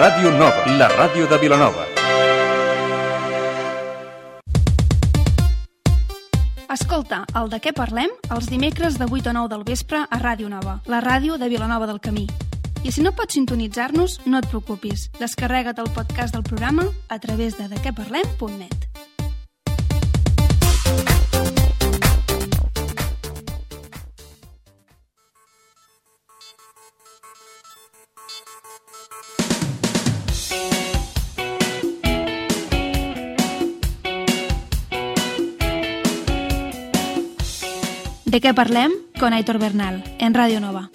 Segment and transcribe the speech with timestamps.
[0.00, 1.82] Ràdio Nova, la ràdio de Vilanova.
[6.72, 10.48] Escolta, el de què parlem els dimecres de 8 a 9 del vespre a Ràdio
[10.48, 12.24] Nova, la ràdio de Vilanova del Camí.
[12.80, 15.10] I si no pots sintonitzar-nos, no et preocupis.
[15.20, 18.89] Descarrega't el podcast del programa a través de dequeparlem.net.
[38.40, 38.92] De què parlem?
[39.20, 40.86] Con Aitor Bernal, en Ràdio Nova.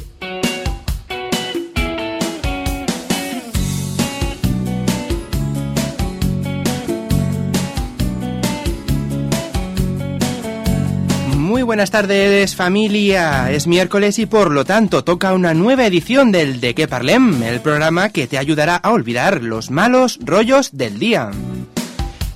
[11.37, 16.59] Muy buenas tardes familia, es miércoles y por lo tanto toca una nueva edición del
[16.59, 21.29] De qué parlem, el programa que te ayudará a olvidar los malos rollos del día.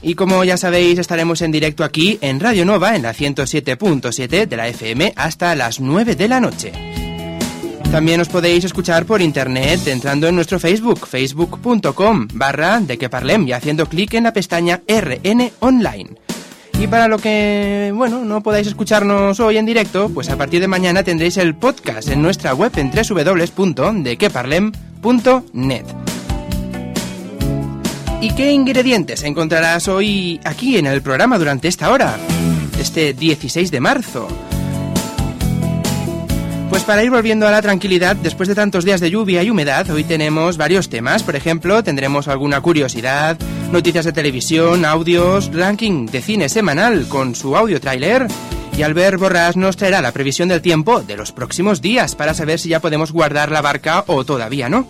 [0.01, 4.57] Y como ya sabéis, estaremos en directo aquí en Radio Nova, en la 107.7 de
[4.57, 6.71] la FM, hasta las 9 de la noche.
[7.91, 13.47] También os podéis escuchar por internet entrando en nuestro Facebook, facebook.com barra de que parlem
[13.47, 16.09] y haciendo clic en la pestaña RN Online.
[16.79, 20.67] Y para lo que, bueno, no podáis escucharnos hoy en directo, pues a partir de
[20.67, 25.85] mañana tendréis el podcast en nuestra web en www.dequeparlem.net.
[28.21, 32.17] ¿Y qué ingredientes encontrarás hoy aquí en el programa durante esta hora?
[32.77, 34.27] Este 16 de marzo.
[36.69, 39.89] Pues para ir volviendo a la tranquilidad, después de tantos días de lluvia y humedad,
[39.89, 41.23] hoy tenemos varios temas.
[41.23, 43.37] Por ejemplo, tendremos alguna curiosidad,
[43.71, 48.27] noticias de televisión, audios, ranking de cine semanal con su audio trailer.
[48.77, 52.59] Y Albert Borrás nos traerá la previsión del tiempo de los próximos días para saber
[52.59, 54.87] si ya podemos guardar la barca o todavía no.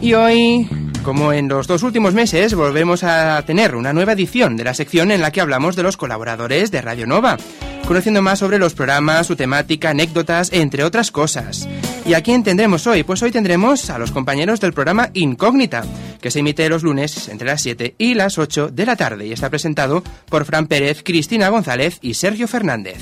[0.00, 0.68] Y hoy
[1.08, 5.10] como en los dos últimos meses, volvemos a tener una nueva edición de la sección
[5.10, 7.38] en la que hablamos de los colaboradores de Radio Nova,
[7.86, 11.66] conociendo más sobre los programas, su temática, anécdotas, entre otras cosas.
[12.04, 13.04] ¿Y a quién tendremos hoy?
[13.04, 15.82] Pues hoy tendremos a los compañeros del programa Incógnita,
[16.20, 19.32] que se emite los lunes entre las 7 y las 8 de la tarde y
[19.32, 22.98] está presentado por Fran Pérez, Cristina González y Sergio Fernández.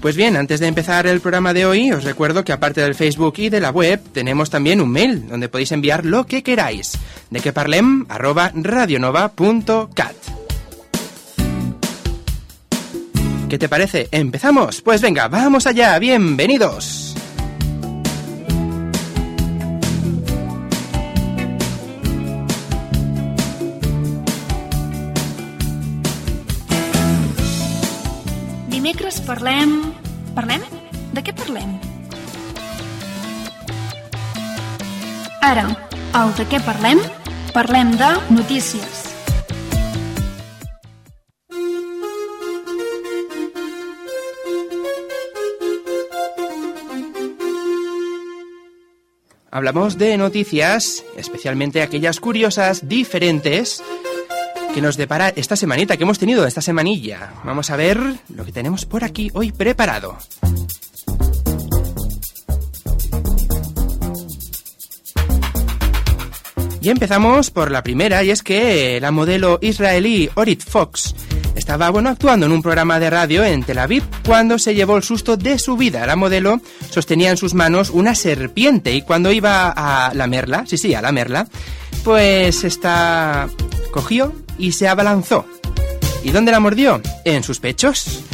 [0.00, 3.34] Pues bien, antes de empezar el programa de hoy, os recuerdo que aparte del Facebook
[3.36, 6.92] y de la web, tenemos también un mail donde podéis enviar lo que queráis,
[7.28, 10.16] de que parlem arroba radionova.cat.
[13.50, 14.08] ¿Qué te parece?
[14.10, 14.80] ¿Empezamos?
[14.80, 17.09] Pues venga, vamos allá, bienvenidos.
[29.00, 29.70] Dimecres parlem...
[30.36, 30.64] Parlem?
[31.16, 31.70] De què parlem?
[35.40, 35.62] Ara,
[36.20, 37.00] al de què parlem?
[37.54, 39.00] Parlem de notícies.
[49.48, 53.80] Hablamos de noticias, especialmente aquellas curiosas, diferentes,
[54.74, 57.32] que nos depara esta semanita que hemos tenido, esta semanilla.
[57.44, 57.98] Vamos a ver
[58.34, 60.16] lo que tenemos por aquí hoy preparado.
[66.82, 71.14] Y empezamos por la primera, y es que la modelo israelí Orit Fox
[71.54, 75.02] estaba bueno actuando en un programa de radio en Tel Aviv cuando se llevó el
[75.02, 76.06] susto de su vida.
[76.06, 80.94] La modelo sostenía en sus manos una serpiente y cuando iba a lamerla, sí, sí,
[80.94, 81.48] a lamerla,
[82.02, 83.48] pues esta
[83.90, 85.46] cogió y se abalanzó.
[86.22, 87.00] ¿Y dónde la mordió?
[87.24, 88.24] En sus pechos.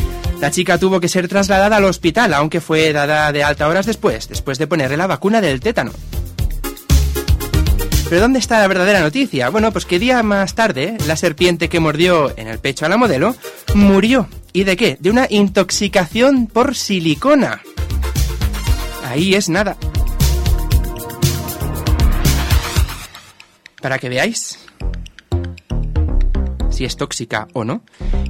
[0.41, 4.29] La chica tuvo que ser trasladada al hospital, aunque fue dada de alta horas después,
[4.29, 5.93] después de ponerle la vacuna del tétano.
[8.09, 9.49] ¿Pero dónde está la verdadera noticia?
[9.49, 12.97] Bueno, pues que día más tarde, la serpiente que mordió en el pecho a la
[12.97, 13.35] modelo
[13.75, 14.29] murió.
[14.53, 14.97] ¿Y de qué?
[15.01, 17.63] De una intoxicación por silicona.
[19.05, 19.77] Ahí es nada.
[23.81, 24.66] Para que veáis
[26.77, 27.83] si es tóxica o no.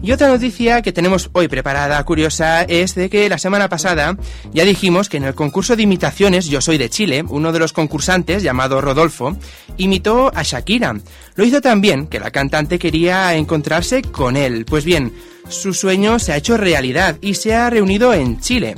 [0.02, 4.16] Y otra noticia que tenemos hoy preparada, curiosa, es de que la semana pasada
[4.52, 7.72] ya dijimos que en el concurso de imitaciones Yo Soy de Chile, uno de los
[7.72, 9.36] concursantes, llamado Rodolfo,
[9.76, 10.94] imitó a Shakira.
[11.34, 14.64] Lo hizo también que la cantante quería encontrarse con él.
[14.64, 15.12] Pues bien,
[15.48, 18.76] su sueño se ha hecho realidad y se ha reunido en Chile.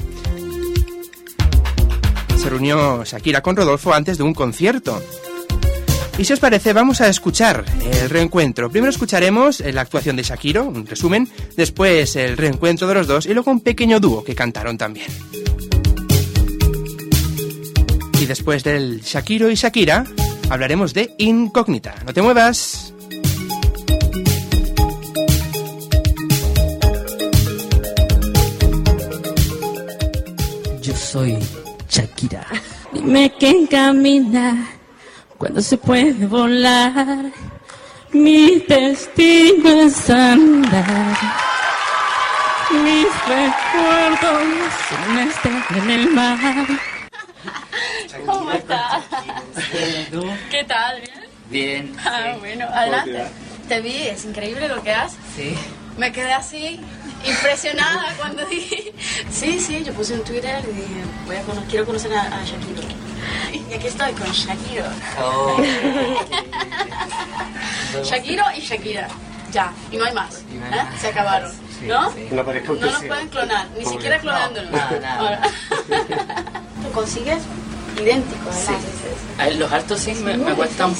[2.37, 5.03] Se reunió Shakira con Rodolfo antes de un concierto.
[6.19, 8.69] Y si os parece, vamos a escuchar el reencuentro.
[8.69, 13.35] Primero escucharemos la actuación de Shakiro, un resumen, después el reencuentro de los dos y
[13.35, 15.06] luego un pequeño dúo que cantaron también.
[18.20, 20.05] Y después del Shakiro y Shakira,
[20.50, 21.94] hablaremos de incógnita.
[22.05, 22.93] No te muevas.
[30.82, 31.38] Yo soy
[31.88, 32.44] Shakira.
[32.93, 34.78] Dime quién camina
[35.38, 37.06] cuando se puede volar.
[38.12, 41.17] Mi destino es andar.
[42.85, 46.38] Mis recuerdos son están en el mar.
[48.26, 49.05] ¿Cómo estás?
[50.50, 51.00] ¿Qué tal?
[51.00, 51.23] ¿Bien?
[51.50, 51.96] Bien.
[52.05, 53.25] Ah, bueno, adelante.
[53.69, 55.19] Te vi, es increíble lo que haces.
[55.37, 55.55] Sí.
[55.99, 56.81] Me quedé así,
[57.26, 58.93] impresionada cuando dije.
[59.31, 62.44] Sí, sí, yo puse en Twitter y dije, voy a cono- quiero conocer a, a
[62.44, 62.82] Shakiro.
[63.53, 64.85] Y aquí estoy con Shakiro.
[65.20, 65.56] Oh.
[68.05, 69.09] Shakiro y Shakira.
[69.53, 70.43] Ya, y no hay más.
[70.50, 70.76] No hay ¿eh?
[70.85, 71.00] más.
[71.00, 71.50] Se acabaron.
[71.50, 72.12] Sí, ¿no?
[72.12, 72.29] sí.
[72.31, 74.73] No nos pueden clonar, ni siquiera clonándonos.
[74.73, 75.41] nada, nada.
[76.82, 77.43] Tú consigues
[78.00, 78.73] idéntico, Sí.
[79.38, 80.94] A ver, Los altos sí me, me cuesta un,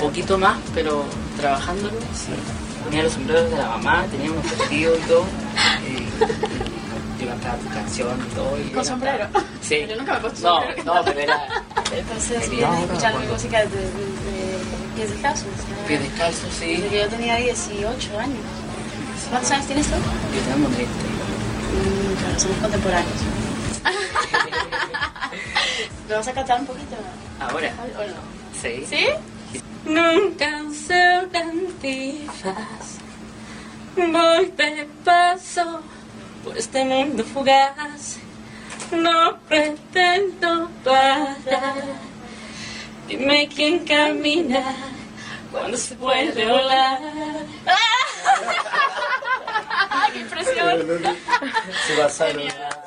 [0.00, 1.04] poquito más, pero
[1.38, 2.32] trabajándolo, sí.
[2.84, 5.24] Ponía los sombreros de la mamá, tenía unos vestidos y todo.
[5.86, 6.08] Y
[7.32, 8.58] cantaba tu canción y todo.
[8.60, 9.26] Y ¿Con sombrero?
[9.62, 9.86] Sí.
[9.88, 10.84] Yo nunca me he puesto no, sombrero.
[10.84, 11.38] No, pero era
[11.92, 14.58] Entonces, vienes escuchando mi música de, de, de
[14.96, 15.46] pies descalzos.
[15.46, 15.86] ¿no?
[15.86, 16.76] pie descalzo, sí.
[16.76, 18.38] Desde que yo tenía 18 años.
[19.30, 19.94] ¿Cuántos años tienes tú?
[19.94, 20.92] Yo tengo 30.
[20.92, 23.20] Mm, claro, somos contemporáneos.
[26.08, 26.96] ¿Me vas a cantar un poquito?
[27.40, 28.14] Ahora, ¿O no?
[28.60, 28.84] sí.
[28.88, 29.06] ¿Sí?
[29.86, 32.98] Nunca usé un antifaz.
[33.96, 35.80] Voy de paso
[36.44, 38.18] por este mundo fugaz.
[38.92, 41.82] No pretendo parar.
[43.08, 44.62] Dime quién camina
[45.50, 46.98] cuando se puede volar.
[50.12, 50.86] ¡Qué impresión!
[51.86, 52.82] Se va a saludar.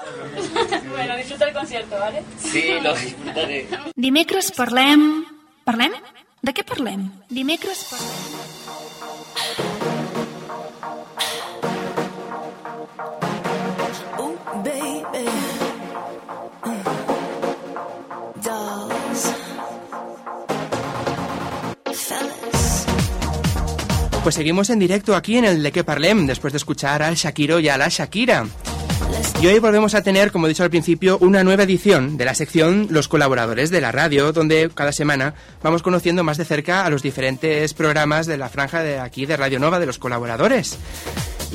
[0.89, 2.23] bueno, disfruta el concierto, ¿vale?
[2.39, 3.67] Sí, lo disfrutaré.
[3.95, 5.25] Dimecres parlem...
[5.65, 5.91] Parlem?
[6.45, 7.09] De què parlem?
[7.29, 8.54] Dimecres parlem...
[24.25, 27.59] Pues seguimos en directo aquí en el De qué parlem, después de escuchar al Shakiro
[27.59, 28.47] y a la Shakira.
[29.39, 32.33] Y hoy volvemos a tener, como he dicho al principio, una nueva edición de la
[32.33, 36.89] sección Los colaboradores de la radio, donde cada semana vamos conociendo más de cerca a
[36.89, 40.79] los diferentes programas de la franja de aquí de Radio Nova de los colaboradores.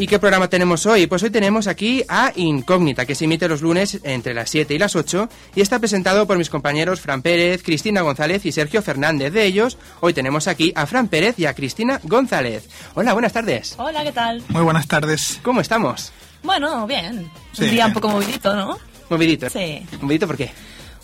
[0.00, 1.06] ¿Y qué programa tenemos hoy?
[1.06, 4.78] Pues hoy tenemos aquí a Incógnita, que se emite los lunes entre las 7 y
[4.78, 9.30] las 8 y está presentado por mis compañeros Fran Pérez, Cristina González y Sergio Fernández.
[9.34, 12.66] De ellos, hoy tenemos aquí a Fran Pérez y a Cristina González.
[12.94, 13.74] Hola, buenas tardes.
[13.76, 14.42] Hola, ¿qué tal?
[14.48, 15.38] Muy buenas tardes.
[15.42, 16.14] ¿Cómo estamos?
[16.42, 17.30] Bueno, bien.
[17.52, 17.64] Sí.
[17.64, 18.78] Un día un poco movidito, ¿no?
[19.10, 19.50] Movidito.
[19.50, 19.86] Sí.
[20.00, 20.50] ¿Movidito por qué?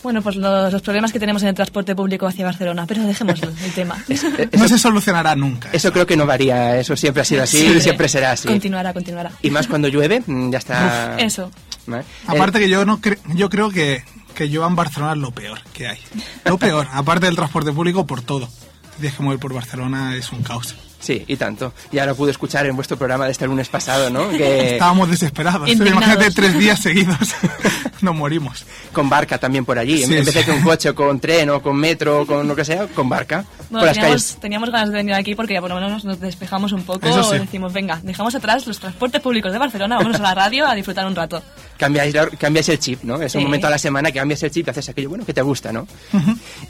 [0.06, 3.42] Bueno, pues los, los problemas que tenemos en el transporte público hacia Barcelona, pero dejemos
[3.42, 3.96] el tema.
[4.56, 5.68] No se solucionará nunca.
[5.72, 8.46] eso creo que no varía, eso siempre ha sido así y siempre será así.
[8.46, 9.32] Continuará, continuará.
[9.42, 11.16] Y más cuando llueve, mm, ya está...
[11.18, 11.50] Eso.
[11.88, 12.04] ¿Vale?
[12.28, 14.04] Aparte Eh, que yo no cre- yo creo que,
[14.36, 15.98] que yo en Barcelona es lo peor que hay.
[16.44, 18.46] Lo peor, aparte del transporte público, por todo.
[18.46, 20.76] Si tienes que mover por Barcelona es un caos.
[20.98, 21.72] Sí, y tanto.
[21.92, 24.28] Ya lo pude escuchar en vuestro programa de este lunes pasado, ¿no?
[24.36, 25.68] Que Estábamos desesperados.
[25.68, 26.02] Indignados.
[26.04, 27.16] Imagínate tres días seguidos.
[28.00, 28.64] Nos morimos.
[28.92, 30.02] con barca también por allí.
[30.02, 30.50] en- Sí, en vez de sí.
[30.50, 33.44] con coche o con tren o con metro o con lo que sea, con barca.
[33.44, 34.40] por Bueno, las teníamos, calles.
[34.40, 37.06] teníamos ganas de venir aquí porque ya por lo menos nos despejamos un poco.
[37.06, 37.38] Eso sí.
[37.38, 41.06] Decimos, venga, dejamos atrás los transportes públicos de Barcelona, vámonos a la radio a disfrutar
[41.06, 41.42] un rato.
[41.78, 43.20] Cambiáis, cambiáis el chip, ¿no?
[43.20, 43.44] Es un Sí.
[43.44, 45.72] momento a la semana que cambias el chip y haces aquello bueno que te gusta,
[45.72, 45.86] ¿no?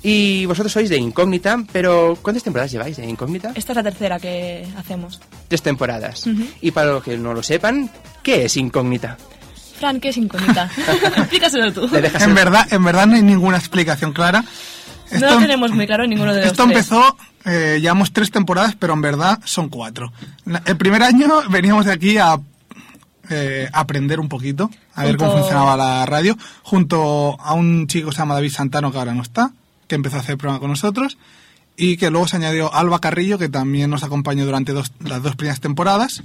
[0.02, 3.52] Y vosotros sois de Incógnita, pero ¿cuántas temporadas lleváis de Incógnita?
[3.54, 5.20] Esta es la tercera que hacemos.
[5.48, 6.24] Tres temporadas.
[6.60, 7.90] Y para los que no lo sepan,
[8.22, 9.16] ¿qué es Incógnita?
[9.78, 10.70] Fran, ¿qué es incógnita?
[11.18, 11.84] Explícaselo tú.
[11.94, 14.42] En el- verdad, en verdad no hay ninguna explicación clara.
[15.12, 16.76] No lo tenemos muy claro ninguno de los Esto tres.
[16.78, 20.12] empezó, eh, llevamos tres temporadas, pero en verdad son cuatro.
[20.64, 22.38] El primer año veníamos de aquí a
[23.30, 28.14] eh, aprender un poquito, a ver cómo funcionaba la radio, junto a un chico que
[28.14, 29.52] se llama David Santano, que ahora no está,
[29.88, 31.18] que empezó a hacer el programa con nosotros,
[31.76, 35.36] y que luego se añadió Alba Carrillo, que también nos acompañó durante dos- las dos
[35.36, 36.22] primeras temporadas.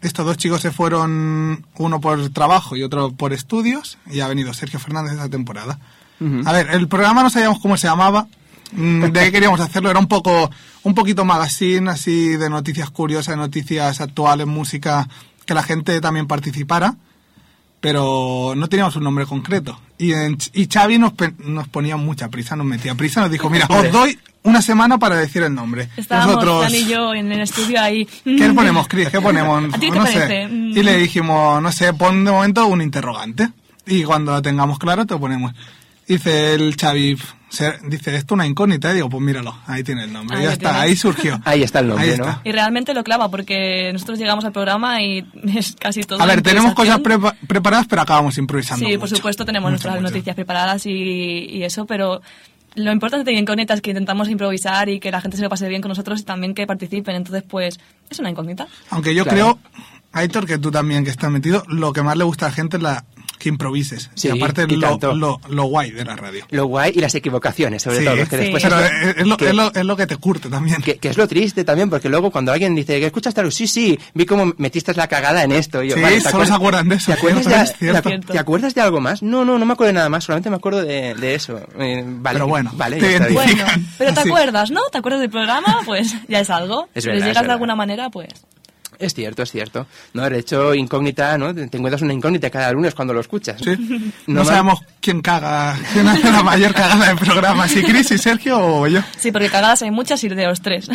[0.00, 4.54] Estos dos chicos se fueron, uno por trabajo y otro por estudios, y ha venido
[4.54, 5.78] Sergio Fernández esta temporada.
[6.46, 8.26] A ver, el programa no sabíamos cómo se llamaba,
[8.72, 10.50] mm, de qué queríamos hacerlo, era un poco,
[10.82, 15.08] un poquito magazine, así de noticias curiosas, noticias actuales, música,
[15.48, 16.94] que la gente también participara,
[17.80, 19.80] pero no teníamos un nombre concreto.
[19.96, 23.66] Y, en- y Xavi nos, nos ponía mucha prisa, nos metía prisa, nos dijo, mira,
[23.70, 25.88] os doy una semana para decir el nombre.
[25.96, 28.04] Estábamos Nosotros, Fran y yo en el estudio ahí.
[28.24, 29.08] ¿Qué ponemos, Cris?
[29.08, 29.72] ¿Qué ponemos?
[29.72, 30.48] ¿A ti no te sé.
[30.48, 30.76] Mm.
[30.76, 33.48] Y le dijimos, no sé, pon de momento un interrogante.
[33.86, 35.54] Y cuando lo tengamos claro, te lo ponemos.
[36.06, 37.16] Dice el Xavi,
[37.50, 38.90] dice, esto es una incógnita.
[38.92, 40.36] Y digo, pues míralo, ahí tiene el nombre.
[40.36, 40.80] Ahí ya está, tienes.
[40.82, 41.40] ahí surgió.
[41.44, 42.24] Ahí está el nombre, Ahí ¿no?
[42.28, 42.40] está.
[42.44, 45.26] Y realmente lo clava porque nosotros llegamos al programa y
[45.56, 46.20] es casi todo.
[46.22, 48.86] A ver, tenemos cosas prepa- preparadas, pero acabamos improvisando.
[48.86, 50.12] Sí, por supuesto tenemos Mucho, nuestras mucho.
[50.12, 52.20] noticias preparadas y, y eso, pero
[52.74, 55.68] lo importante de Incógnita es que intentamos improvisar y que la gente se lo pase
[55.68, 57.16] bien con nosotros y también que participen.
[57.16, 58.68] Entonces, pues, es una incógnita.
[58.90, 59.58] Aunque yo Claro.
[59.58, 62.54] creo, Aitor, que tú también que estás metido, lo que más le gusta a la
[62.54, 63.04] gente es la
[63.38, 64.10] que improvises.
[64.14, 66.44] Sí, y aparte y lo, lo, lo guay de la radio.
[66.50, 68.16] Lo guay y las equivocaciones, sobre Sí, todo.
[68.16, 68.36] Que sí.
[68.36, 70.82] después Pero es, es, lo, que- es lo- es lo que te curte también.
[70.82, 73.66] que, que es lo triste también, porque luego cuando alguien dice que escuchaste algo, sí,
[73.66, 75.82] sí, vi cómo metiste la cagada en esto.
[75.82, 77.76] Y yo, Sí, vale, ¿te solo acuerdas- se acuerdan de eso, ¿Te acuerdas, de, es
[77.78, 78.08] cierto.
[78.10, 79.22] te- ¿Te acuerdas de algo más?
[79.22, 81.58] No, no, no me acuerdo de nada más, solamente me acuerdo de, de eso.
[81.78, 83.18] Eh, vale, Pero bueno, vale, te.
[83.32, 83.64] Bueno,
[83.98, 84.80] pero te acuerdas, ¿no?
[84.90, 85.80] ¿Te acuerdas del programa?
[85.86, 86.88] Pues ya es algo.
[86.94, 88.28] Es si les es llegas de alguna manera, pues...
[88.98, 89.86] Es cierto, es cierto.
[90.12, 91.54] No, de hecho, incógnita, ¿no?
[91.54, 93.60] Te encuentras una incógnita cada lunes cuando lo escuchas.
[93.62, 94.12] Sí.
[94.26, 98.58] No sabemos quién caga, quién hace la mayor cagada del programa, si Cris, si Sergio
[98.58, 99.00] o yo.
[99.16, 100.90] Sí, porque cagadas hay muchas y de los tres.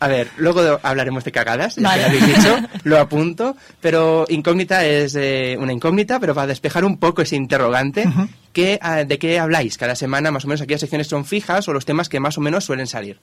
[0.00, 2.04] A ver, luego de- hablaremos de cagadas, ya Vale.
[2.04, 6.84] que lo habéis dicho, lo apunto, pero incógnita es eh, una incógnita, pero para despejar
[6.84, 8.04] un poco ese interrogante,
[8.52, 10.30] ¿qué, ah, ¿de qué habláis cada semana?
[10.30, 12.86] Más o menos, aquellas secciones son fijas o los temas que más o menos suelen
[12.86, 13.18] salir.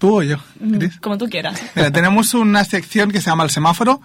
[0.00, 0.38] ¿Tú o yo?
[1.02, 1.60] Como tú quieras.
[1.76, 4.00] Mira, tenemos una sección que se llama el semáforo,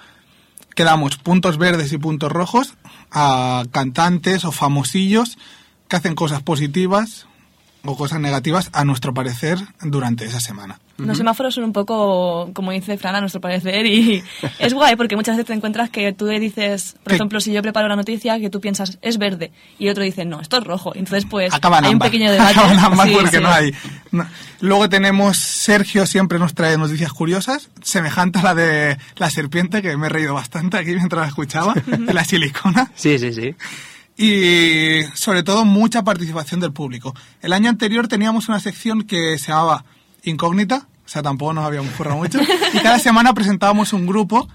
[0.76, 2.74] que damos puntos verdes y puntos rojos
[3.12, 5.38] a cantantes o famosillos
[5.88, 7.28] que hacen cosas positivas
[7.86, 10.80] o cosas negativas a nuestro parecer durante esa semana.
[10.98, 14.24] Los semáforos son un poco, como dice Fran, a nuestro parecer, y
[14.60, 17.52] es guay porque muchas veces te encuentras que tú le dices, por Que- ejemplo, si
[17.52, 20.64] yo preparo una noticia, que tú piensas, es verde, y otro dice, no, esto es
[20.64, 20.94] rojo.
[20.96, 22.10] Entonces, pues, Acaban hay un ambas.
[22.10, 22.52] pequeño debate.
[22.58, 23.44] Acaban ambas Sí, porque sí.
[23.44, 23.74] no hay.
[24.12, 24.26] no.
[24.62, 29.98] Luego tenemos Sergio, siempre nos trae noticias curiosas, semejante a la de la serpiente, que
[29.98, 32.90] me he reído bastante aquí mientras la escuchaba, de la silicona.
[32.96, 33.54] Sí, sí, sí.
[34.18, 37.14] Y sobre todo mucha participación del público.
[37.42, 39.86] El año anterior teníamos una sección que se llamaba
[40.24, 42.40] Incógnita, o sea, tampoco nos habíamos currado mucho,
[42.74, 44.48] y cada semana presentábamos un grupo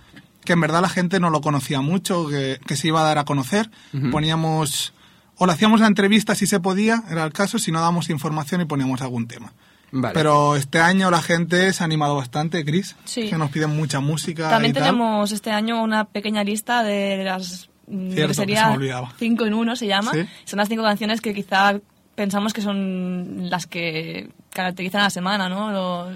[0.45, 3.19] que en verdad la gente no lo conocía mucho, que, que se iba a dar
[3.19, 3.71] a conocer.
[4.11, 4.93] Poníamos,
[5.37, 8.61] o le hacíamos la entrevista si se podía, era el caso, si no damos información
[8.62, 9.52] y poníamos algún tema.
[9.93, 10.14] Vale.
[10.14, 13.29] Pero este año la gente se ha animado bastante, Chris, Sí.
[13.29, 14.49] que nos piden mucha música.
[14.49, 14.85] También y tal.
[14.85, 19.12] tenemos este año una pequeña lista de las Cierto, que que se me sería olvidaba.
[19.18, 20.12] 5 en 1 se llama.
[20.12, 20.26] Sí.
[20.44, 21.78] Son las cinco canciones que quizá
[22.14, 25.70] pensamos que son las que caracterizan a la semana, ¿no?
[25.73, 26.09] Lo-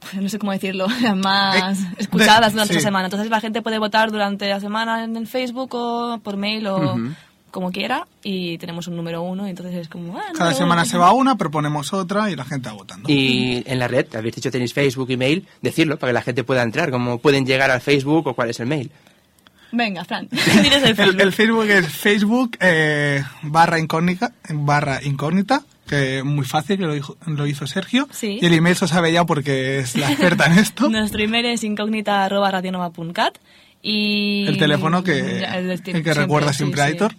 [0.00, 2.78] pues no sé cómo decirlo, las más Eh, de- escuchadas durante sí.
[2.80, 3.06] la semana.
[3.06, 6.98] Entonces la gente puede votar durante la semana en el Facebook o por mail o
[7.52, 10.16] como quiera y tenemos un número uno y entonces es como...
[10.18, 10.90] ah, Cada semana uno.
[10.90, 13.08] se va una, proponemos otra y la gente va votando.
[13.12, 16.62] Y en la red, habéis dicho tenéis Facebook, email, decirlo para que la gente pueda
[16.62, 18.90] entrar, cómo pueden llegar al Facebook o cuál es el mail.
[19.72, 21.20] Venga, Fran, diles el El, Facebook.
[21.20, 27.16] el Facebook es Facebook eh, barra incógnita, barra incógnita, que muy fácil, que lo, dijo-
[27.26, 28.06] lo hizo Sergio.
[28.12, 28.38] Sí.
[28.40, 30.88] Y el email se sabe ya porque es la experta en esto.
[30.90, 33.38] Nuestro email es incógnita.radionova.cat
[33.82, 34.44] y...
[34.46, 37.14] El teléfono que- Ya, el- el que recuerda siempre Aitor.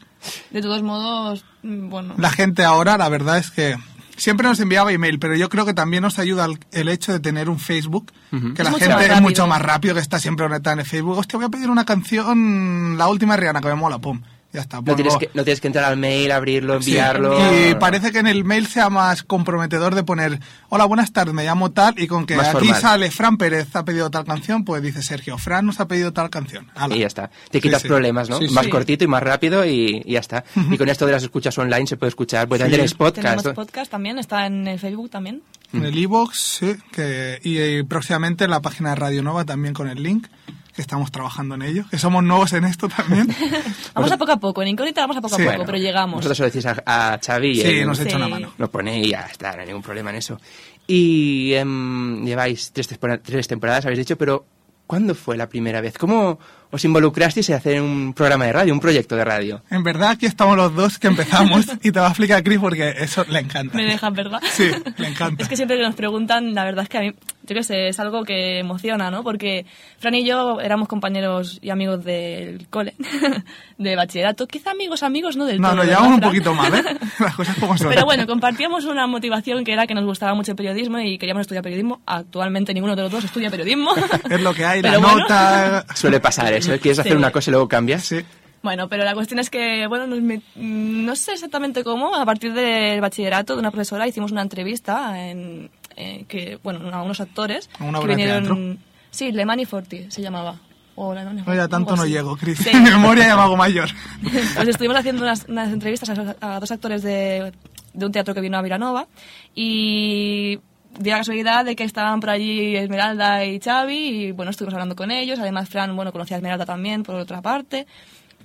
[0.52, 2.14] De todos modos, mm, bueno...
[2.18, 3.76] La gente ahora, la verdad es que
[4.16, 7.20] siempre nos enviaba email, pero yo creo que también nos ayuda el, el hecho de
[7.20, 10.74] tener un Facebook, que Es la gente es mucho más rápido, que está siempre conectada
[10.74, 11.18] en el Facebook.
[11.18, 14.22] Hostia, voy a pedir una canción, la última Rihanna, que me mola, pum.
[14.54, 14.82] Ya está.
[14.82, 17.36] No tienes, que, no tienes que entrar al mail, abrirlo, Sí, enviarlo.
[17.70, 21.44] Y parece que en el mail sea más comprometedor de poner, hola, buenas tardes, me
[21.44, 22.82] llamo tal, y con que Más aquí formal.
[22.82, 26.30] sale Fran Pérez ha pedido tal canción, pues dice Sergio, Fran nos ha pedido tal
[26.30, 26.70] canción.
[26.76, 26.96] Ala.
[26.96, 27.32] Y ya está.
[27.50, 27.90] Te quitas Sí, sí.
[27.90, 28.38] problemas, ¿no?
[28.38, 28.54] Sí, sí.
[28.54, 28.70] más Sí.
[28.72, 30.44] cortito y más rápido y, y ya está.
[30.70, 32.48] Y con esto de las escuchas online se puede escuchar.
[32.48, 32.70] Pues Sí.
[32.70, 33.24] tenéis podcast.
[33.24, 33.54] Tenemos ¿no?
[33.56, 35.42] podcast también, está en el Facebook también.
[35.74, 39.74] En el iVoox, sí, que, y, eh, próximamente en la página de Radio Nova también
[39.74, 40.28] con el link,
[40.76, 43.28] que estamos trabajando en ello, que somos nuevos en esto también.
[43.94, 45.42] Vamos a poco a poco, en Incógnita vamos a poco Sí.
[45.42, 46.16] a poco, Bueno, pero llegamos.
[46.16, 48.16] Vosotros lo decís a, a Xavi sí, él nos echa Sí.
[48.16, 48.54] una mano.
[48.58, 50.40] lo pone y ya está, no hay ningún problema en eso.
[50.88, 52.90] Y em, lleváis tres,
[53.24, 54.46] tres temporadas, habéis dicho, pero
[54.88, 55.98] ¿cuándo fue la primera vez?
[55.98, 56.40] ¿Cómo
[56.72, 59.62] os involucrasteis en hacer un programa de radio, un proyecto de radio?
[59.70, 62.94] En verdad aquí estamos los dos que empezamos y te va a explicar Chris porque
[62.98, 63.78] eso le encanta.
[63.78, 64.40] Me dejan, ¿verdad?
[64.52, 65.44] Sí, le encanta.
[65.44, 67.14] Es que siempre que nos preguntan, la verdad es que a mí,
[67.46, 69.24] yo qué sé, es algo que emociona, ¿no?
[69.24, 69.66] Porque
[70.00, 72.94] Fran y yo éramos compañeros y amigos del cole,
[73.78, 74.48] de bachillerato.
[74.48, 75.78] Quizá amigos, amigos, no del No, todo.
[75.78, 76.84] nos ¿verdad, llevamos un poquito mal, ¿eh?
[77.20, 77.90] Las cosas como son.
[77.90, 81.42] Pero bueno, compartíamos una motivación que era que nos gustaba mucho el periodismo y queríamos
[81.42, 82.02] estudiar periodismo.
[82.06, 83.92] Actualmente ninguno de los dos estudia periodismo.
[84.30, 85.20] Es lo que hay, la Pero bueno.
[85.20, 85.86] nota...
[85.96, 86.80] Suele pasar eso, ¿eh?
[86.80, 87.18] quieres hacer Sí.
[87.18, 88.04] una cosa y luego cambias.
[88.06, 88.20] Sí.
[88.62, 92.26] Bueno, pero la cuestión es que, bueno, nos met- mm, no sé exactamente cómo, a
[92.26, 97.20] partir del bachillerato de una profesora hicimos una entrevista en, eh, que, bueno, a unos
[97.22, 98.44] actores una que obra de vinieron...
[98.46, 98.78] teatro.
[99.12, 100.56] Sí, Le Mani Forti se llamaba.
[100.96, 102.60] O la- No, ya tanto no llego, Cris.
[102.60, 102.70] Sí.
[102.74, 103.90] Mi memoria ya me hago mayor.
[104.56, 107.52] Pues estuvimos haciendo unas, unas entrevistas a, a dos actores de,
[107.94, 109.08] de un teatro que vino a Vilanova
[109.56, 110.60] y
[111.00, 114.96] dio la casualidad de que estaban por allí Esmeralda y Xavi y bueno, estuvimos hablando
[114.96, 115.40] con ellos.
[115.40, 117.88] Además, Fran, bueno, conocía a Esmeralda también por otra parte.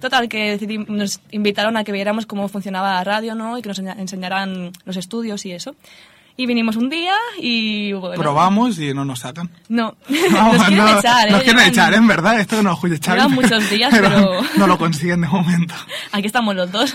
[0.01, 3.59] Total, que decidí- nos invitaron a que viéramos cómo funcionaba la radio, ¿no?
[3.59, 5.75] Y que nos enseña- enseñaran los estudios y eso.
[6.41, 8.15] Y vinimos un día y bueno...
[8.23, 9.51] Probamos y no nos sacan.
[9.69, 9.97] No,
[10.31, 11.31] Vamos, nos quieren no, echar, ¿eh?
[11.33, 12.39] Nos quieren echar, en verdad.
[12.39, 13.17] Esto no nos echar.
[13.17, 15.75] Llevan muchos días, pero- no lo consiguen de momento.
[16.13, 16.95] Aquí estamos los dos.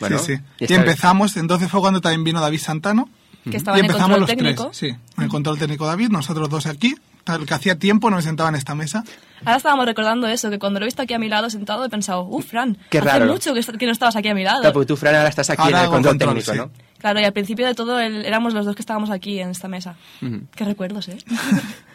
[0.00, 0.42] Bueno, sí, sí.
[0.66, 3.08] y Y, empezamos, entonces fue cuando también vino David Santano.
[3.48, 4.64] que estaba y en el empezamos control los técnico.
[4.64, 4.76] tres.
[4.76, 6.96] Sí, en el control técnico David, nosotros dos aquí.
[7.22, 9.04] Tal que hacía tiempo no me sentaba en esta mesa.
[9.44, 11.88] Ahora estábamos recordando eso, que cuando lo he visto aquí a mi lado sentado he
[11.88, 13.26] pensado, uff, Fran, Qué hace raro.
[13.26, 14.58] mucho que, que no estabas aquí a mi lado.
[14.60, 16.58] Claro, porque tú, Fran, ahora estás aquí Ahora en el control, control, técnico, sí.
[16.58, 16.70] ¿no?
[17.02, 19.68] Claro, y al principio de todo el- éramos los dos que estábamos aquí en esta
[19.68, 19.96] mesa.
[20.56, 21.18] Qué recuerdos, ¿eh?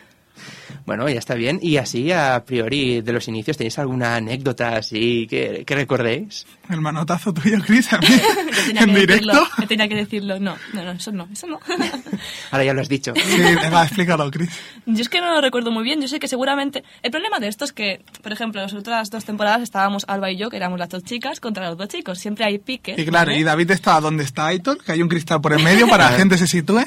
[0.87, 1.59] Bueno, ya está bien.
[1.61, 6.45] Y así, a priori, de los inicios, ¿tenéis alguna anécdota así que, que recordéis?
[6.69, 8.07] El manotazo tuyo, Cris, a mí,
[8.69, 9.27] en directo.
[9.27, 10.39] Decirlo, tenía que decirlo.
[10.39, 11.59] No, no, no, eso no, eso no.
[12.51, 13.13] Ahora ya lo has dicho.
[13.15, 14.49] Sí, venga, explícalo, Cris.
[14.85, 15.99] Yo es que no lo recuerdo muy bien.
[16.01, 16.85] Yo sé que seguramente.
[17.03, 20.37] El problema de esto es que, por ejemplo, las otras dos temporadas estábamos Alba y
[20.37, 22.17] yo, que éramos las dos chicas, contra los dos chicos.
[22.17, 22.97] Siempre hay piques.
[22.97, 23.41] Y claro, ¿vale?
[23.41, 26.11] y David está donde está Aitor, que hay un cristal por en medio para que
[26.13, 26.85] la gente se sitúe,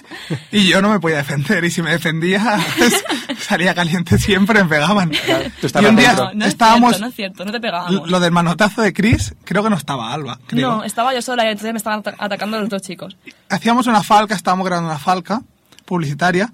[0.52, 3.04] y yo no me podía defender, y si me defendía, pues,
[3.38, 5.11] salía caliente siempre, me pegaban.
[5.12, 6.14] y un día.
[6.35, 8.09] No, es estábamos, cierto, no es cierto, no te pegábamos.
[8.11, 10.70] lo del manotazo de Chris, creo que no estaba Alba, creo.
[10.76, 13.16] No, estaba yo sola y entonces me estaban ata- atacando los dos chicos.
[13.49, 15.42] Hacíamos una falca, estábamos grabando una falca
[15.85, 16.52] publicitaria,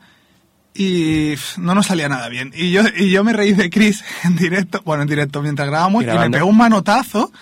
[0.74, 2.52] y no nos salía nada bien.
[2.54, 6.02] Y yo, y yo me reí de Chris en directo, bueno, en directo mientras grabamos,
[6.02, 7.32] y me pegó un manotazo,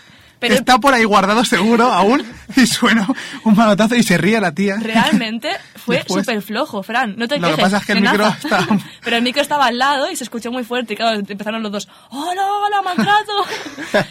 [0.49, 2.23] Pero- que está por ahí guardado seguro aún,
[2.57, 3.07] y suena
[3.45, 4.77] un manotazo y se ríe la tía.
[4.81, 7.15] Realmente fue Después- súper flojo, Fran.
[7.17, 8.67] No te Lo que quejes, pasa es que el micro estaba-
[9.05, 10.95] Pero el micro estaba al lado y se escuchó muy fuerte.
[10.95, 11.89] Y claro, empezaron los dos.
[12.11, 13.33] ¡Hola, hola, maltrato!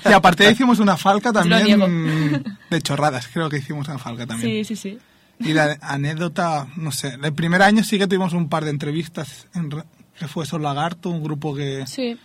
[0.09, 4.65] Y aparte hicimos una falca también de chorradas, creo que hicimos una falca también.
[4.65, 4.99] sí, sí, sí.
[5.39, 9.47] Y la anécdota, no sé, el primer año sí que tuvimos un par de entrevistas,
[9.55, 9.69] en,
[10.17, 12.17] que fue Sol Lagarto, un grupo que, Sí.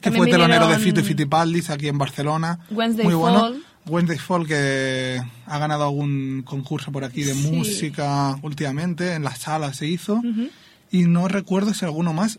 [0.00, 2.58] Que fue telonero de Fito y Fitipaldis aquí en Barcelona.
[2.70, 3.40] Wednesday Muy bueno.
[3.40, 3.62] Fall.
[3.86, 7.50] Wednesday Fall que ha ganado algún concurso por aquí de Sí.
[7.50, 10.20] música últimamente, en la sala se hizo.
[10.90, 12.38] Y no recuerdo si alguno más.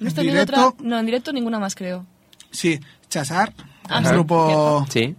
[0.00, 0.84] ¿No en directo, otra?
[0.84, 2.04] No, en directo ninguna más, creo.
[2.50, 3.52] sí, Chasar,
[3.88, 5.14] Ah, un sí, grupo Sí.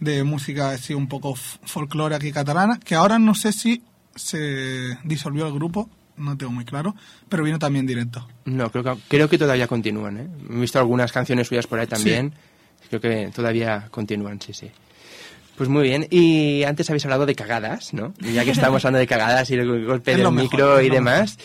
[0.00, 3.82] de música así un poco folclore aquí catalana, que ahora no sé si
[4.14, 6.94] se disolvió el grupo, no tengo muy claro,
[7.28, 8.26] pero vino también directo.
[8.44, 10.26] No, creo que, creo que todavía continúan, ¿eh?
[10.50, 12.32] He visto algunas canciones suyas por ahí también.
[12.88, 14.70] Creo que todavía continúan, sí, sí.
[15.56, 16.06] Pues muy bien.
[16.10, 18.12] Y antes habéis hablado de cagadas, ¿no?
[18.20, 20.90] Y ya que estamos hablando de cagadas y el golpe Es del mejor, micro y
[20.90, 21.38] demás,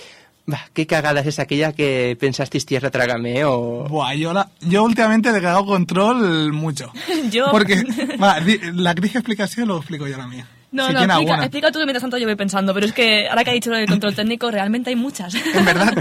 [0.48, 3.86] bah, ¿qué cagadas es aquella que pensasteis tierra trágame o...?
[3.88, 6.92] Buah, yo, la- yo últimamente le he cagado control mucho.
[7.32, 7.84] Yo- Porque,
[8.22, 8.40] va,
[8.74, 10.48] la gris explicación lo explico yo la mía.
[10.72, 11.46] No, si no, tiene explica, alguna.
[11.46, 12.74] explica tú que mientras tanto yo voy pensando.
[12.76, 15.34] Pero es que ahora que ha dicho lo del control técnico, realmente hay muchas.
[15.56, 15.94] En verdad,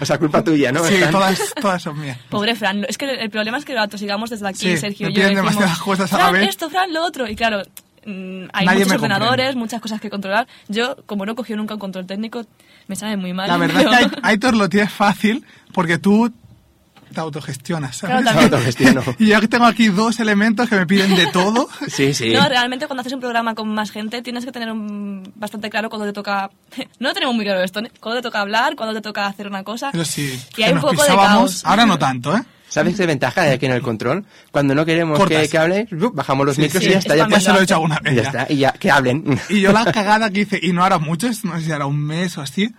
[0.00, 0.82] O sea, culpa tuya, ¿no?
[0.84, 2.16] sí, Están- todas, todas son mías.
[2.30, 5.12] Pobre Fran, es que el problema es que lo atosigamos desde aquí, Sí, Sergio y
[5.12, 5.14] yo.
[5.16, 6.48] piden decimos, demasiadas cosas a la Fran, vez".
[6.48, 7.28] esto, Fran, lo otro.
[7.28, 7.62] Y claro,
[8.06, 9.56] mm, hay Nadie muchos ordenadores, comprende.
[9.60, 10.46] muchas cosas que controlar.
[10.68, 12.46] Yo, como no he cogido nunca un control técnico,
[12.86, 13.48] me sabe muy mal.
[13.48, 16.32] La verdad pero- es que Ai- Aitor lo tiene fácil porque tú
[17.12, 18.22] te autogestionas, ¿sabes?
[18.22, 18.54] Claro, también.
[18.54, 19.02] Autogestiono.
[19.18, 21.68] Y yo que tengo aquí dos elementos que me piden de todo.
[21.88, 22.32] Sí, sí.
[22.32, 25.88] No, realmente cuando haces un programa con más gente tienes que tener un- bastante claro
[25.90, 26.50] cuando te toca...
[26.98, 27.90] No tenemos muy claro esto, ¿eh?
[28.00, 29.90] cuando te toca hablar, cuando te toca hacer una cosa.
[29.92, 31.62] Pero sí, Y hay un poco de caos.
[31.64, 32.42] Ahora no tanto, ¿eh?
[32.68, 34.24] ¿Sabes qué ventaja hay aquí en el control?
[34.52, 37.14] Cuando no queremos que, que bajamos los Sí, micros sí, y ya está.
[37.14, 38.14] es Ya, Ya se lo he hecho alguna y vez.
[38.14, 38.28] ya ya.
[38.42, 38.52] está.
[38.52, 39.40] Y ya, que hablen.
[39.48, 41.98] Y yo la cagada que hice, y no era mucho, no sé si era un
[41.98, 42.72] mes o así.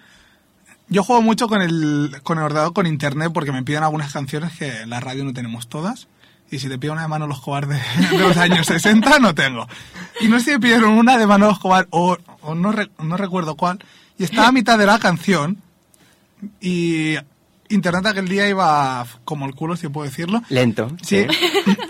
[0.91, 4.51] Yo juego mucho con el, con el ordenador, con internet, porque me piden algunas canciones
[4.56, 6.08] que en la radio no tenemos todas.
[6.51, 7.75] Y si te piden una de Manolo Escobar de,
[8.12, 9.67] de los años 60, no tengo.
[10.19, 13.15] Y no sé si me pidieron una de Manolo Escobar o, o no, re- no
[13.17, 13.80] recuerdo cuál.
[14.19, 15.58] Y estaba a mitad de la canción
[16.60, 17.15] y
[17.69, 20.41] internet aquel día iba como el culo, si puedo decirlo.
[20.49, 20.91] Lento.
[21.01, 21.25] Sí.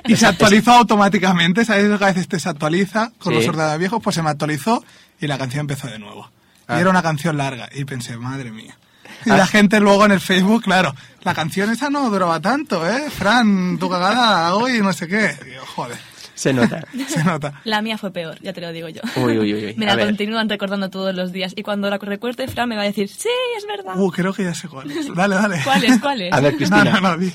[0.05, 1.65] Y se actualizó automáticamente.
[1.65, 3.39] ¿Sabes lo que a veces te se actualiza con Sí.
[3.39, 4.01] los ordenadores viejos?
[4.03, 4.83] Pues se me actualizó
[5.19, 6.29] y la canción empezó de nuevo.
[6.67, 6.77] Ah.
[6.77, 7.67] Y era una canción larga.
[7.73, 8.77] Y pensé, madre mía.
[9.25, 13.10] Y la gente luego en el Facebook, claro, la canción esa no duraba tanto, ¿eh?
[13.10, 15.36] Fran, tu cagada hoy, no sé qué.
[15.75, 15.97] Joder,
[16.34, 16.84] Se nota.
[17.07, 17.62] se nota.
[17.63, 19.01] La mía fue peor, ya te lo digo yo.
[19.17, 19.73] Uy, uy, uy.
[19.77, 20.05] Me A la ver.
[20.07, 21.53] continúan recordando todos los días.
[21.55, 23.93] Y cuando la recuerde, Fran me va a decir, sí, es verdad.
[23.99, 25.13] Uh, creo que ya sé cuál es.
[25.13, 25.62] Dale, dale.
[25.63, 25.99] ¿Cuál es?
[25.99, 26.34] ¿Cuál es?
[26.34, 26.84] A ver, No, Cristina.
[26.99, 27.31] no, no, di.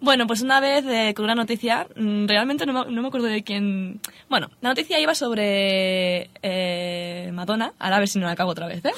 [0.00, 3.26] Bueno, pues una vez eh, con una noticia, mm, realmente no me, no me acuerdo
[3.26, 4.00] de quién...
[4.28, 8.66] Bueno, la noticia iba sobre eh, Madonna, ahora a ver si no la cago otra
[8.66, 8.92] vez, ¿eh?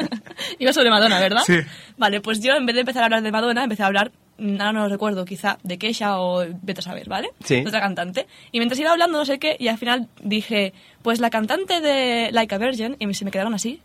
[0.58, 1.42] iba sobre Madonna, ¿verdad?
[1.44, 1.58] Sí.
[1.96, 4.60] Vale, pues yo en vez de empezar a hablar de Madonna, empecé a hablar mm,
[4.60, 7.30] ahora no lo recuerdo, quizá de Keisha o vete a saber, ¿vale?
[7.44, 7.62] Sí.
[7.62, 8.26] De otra cantante.
[8.52, 12.30] Y mientras iba hablando, no sé qué, y al final dije, pues la cantante de
[12.32, 13.80] Like a Virgin, y se me quedaron así.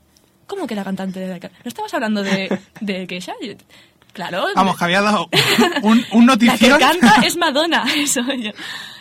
[0.48, 3.34] ¿Cómo que la cantante de Like a ¿No estabas hablando de, de Keisha?
[4.14, 4.46] Claro.
[4.56, 5.30] Vamos, que había dado
[5.84, 6.80] un, un La que notición.
[6.80, 8.52] canta es Madonna, eso yo.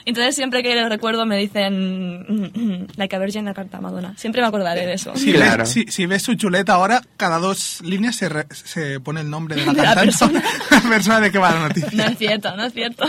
[0.07, 4.15] Entonces siempre que lo recuerdo me dicen "Mm, Like a Virgin la canta Madonna.
[4.17, 5.13] Siempre me acordaré de eso.
[5.15, 5.65] Si, Claro.
[5.65, 9.29] ves, si, si ves su chuleta ahora, cada dos líneas se, re- se pone el
[9.31, 10.43] nombre de la De la persona.
[10.71, 11.91] la persona de que va la noticia.
[11.93, 13.05] No es cierto, no es cierto.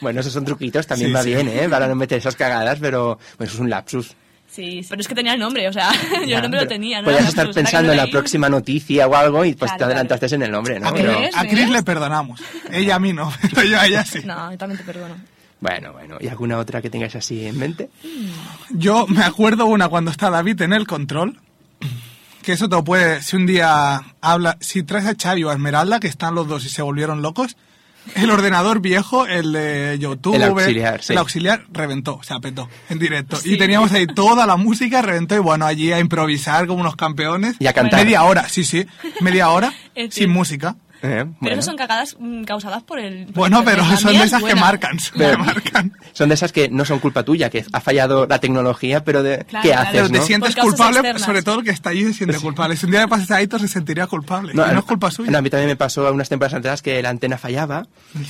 [0.00, 1.30] Bueno, esos son truquitos, también Sí, va sí.
[1.30, 1.68] bien, ¿eh?
[1.68, 4.14] Para no meter esas cagadas, pero bueno, eso es un lapsus.
[4.54, 5.90] Sí, sí, pero es que tenía el nombre, o sea,
[6.28, 7.06] yo el nombre lo tenía, ¿no?
[7.06, 10.42] Podías estar pensando en la próxima noticia o algo y pues Claro, te adelantaste en
[10.42, 10.88] el nombre, ¿no?
[10.88, 11.70] A, Pero- a Chris ¿Ves?
[11.70, 12.40] le perdonamos.
[12.70, 14.20] Ella a mí no, pero yo a ella sí.
[14.24, 15.14] No, yo también te perdono.
[15.60, 16.16] Bueno, bueno.
[16.20, 17.88] ¿Y alguna otra que tengáis así en mente?
[18.70, 21.38] Yo me acuerdo una cuando está David en el control.
[22.42, 23.22] Que eso te lo puede.
[23.22, 24.56] Si un día habla.
[24.60, 27.56] Si traes a Xavi o a Esmeralda, que están los dos y se volvieron locos.
[28.14, 31.12] El ordenador viejo, el de YouTube, El auxiliar, sí.
[31.12, 33.38] el auxiliar reventó, se apetó en directo.
[33.44, 37.56] Y teníamos ahí toda la música, reventó y bueno, allí a improvisar como unos campeones.
[37.58, 38.04] Y a cantar.
[38.04, 38.86] Media hora, sí, sí,
[39.20, 39.72] media hora
[40.10, 40.76] sin música.
[41.02, 41.54] Eh, Pero bueno.
[41.58, 43.26] eso son cagadas mm, causadas por el...
[43.26, 44.60] por Bueno, pero La son mía de es esas que buena.
[44.60, 45.92] marcan, que Pero- marcan.
[46.12, 49.44] Son de esas que no son culpa tuya, que ha fallado la tecnología, pero de
[49.44, 49.82] Claro, ¿qué claro.
[49.82, 50.24] haces, Pero te no?
[50.24, 51.22] sientes causas culpable, externas.
[51.22, 52.76] sobre todo el que está allí se siente culpable.
[52.76, 54.52] Si un día le pasas a Aitor se sentiría culpable.
[54.52, 55.30] y no es culpa suya.
[55.30, 57.86] no, a mí también me pasó a unas temporadas atrás que la antena fallaba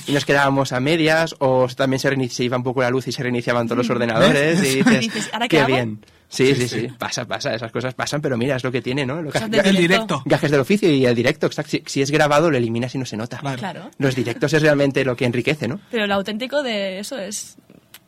[0.07, 3.21] y nos quedábamos a medias o también se, iba un poco la luz y se
[3.21, 4.73] reiniciaban todos los ordenadores ¿Ves?
[4.73, 5.67] y dices, Dices, ¿ahora qué qué hago?
[5.75, 6.05] bien.
[6.33, 9.21] Sí, sí, sí, pasa, pasa, esas cosas pasan, pero mira, es lo que tiene, ¿no?
[9.21, 10.23] Lo que- el directo.
[10.25, 11.69] Gajes del oficio y el directo, exacto.
[11.71, 13.37] Si, si es grabado, lo eliminas y no se nota.
[13.37, 13.59] Claro.
[13.59, 13.91] Claro.
[13.99, 15.79] Los directos es realmente lo que enriquece, ¿no?
[15.91, 17.55] Pero lo auténtico de eso es...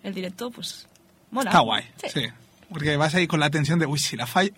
[0.03, 0.87] El directo, pues...
[1.31, 1.49] Mola.
[1.49, 2.07] Está guay, Sí.
[2.13, 2.25] sí.
[2.69, 4.51] Porque vas ahí con la tensión de, uy, si la falla,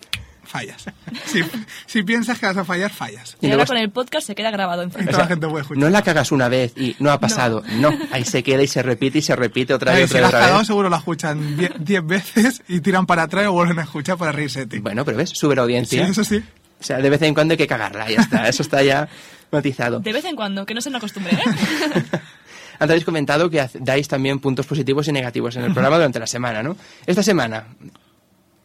[0.48, 0.84] fallas.
[1.26, 1.42] Si,
[1.86, 3.36] si piensas que vas a fallar, fallas.
[3.40, 5.82] Y, Y ahora con el podcast se queda grabado la gente puede escuchar.
[5.82, 7.62] No la cagas una vez y no ha pasado.
[7.80, 10.26] No, ahí se queda y se repite y se repite otra vez si otra la
[10.26, 10.26] vez.
[10.26, 10.66] has otra cagado, vez.
[10.66, 14.60] seguro la escuchan 10 veces y tiran para atrás y vuelven a escuchar para reírse
[14.60, 14.78] de ti.
[14.78, 16.06] Bueno, pero ves, sube la Sí, audiencia.
[16.08, 16.42] eso sí.
[16.80, 18.48] O sea, de vez en cuando hay que cagarla, ya está.
[18.48, 19.08] Eso está ya
[19.50, 20.00] matizado.
[20.00, 21.42] De vez en cuando, que no se me acostumbre, ¿eh?
[22.80, 26.26] Antes habéis comentado que dais también puntos positivos y negativos en el programa durante la
[26.28, 26.76] semana, ¿no?
[27.06, 27.64] Esta semana,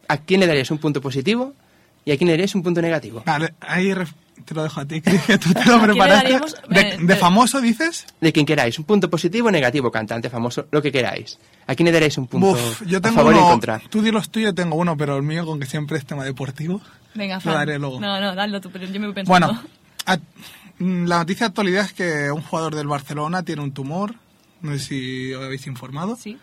[0.06, 1.52] ¿a quién le daríais un punto positivo
[2.04, 3.22] y a quién le daríais un punto negativo?
[3.26, 3.92] Vale, ahí
[4.44, 6.22] te lo dejo a ti, que tú te lo ¿A quién le preparaste.
[6.24, 6.54] daríamos?
[6.68, 8.06] De, Eh, de de- famoso dices?
[8.20, 11.38] De quien queráis, un punto positivo o negativo, cantante, famoso, lo que queráis.
[11.66, 13.50] ¿A quién le daréis un punto Buf, yo a tengo favor y en uno.
[13.52, 13.78] contra?
[13.88, 16.80] Tú di los tuyos, tengo uno, pero el mío, con que siempre es tema deportivo.
[17.14, 18.00] Venga, Lo daré luego.
[18.00, 19.46] No, no, dalo tú, pero yo me voy pensando.
[19.46, 19.62] Bueno,
[20.06, 20.18] a-
[20.78, 24.14] mm, la noticia de actualidad es que un jugador del Barcelona tiene un tumor.
[24.60, 26.16] No sé si os habéis informado.
[26.16, 26.36] Sí.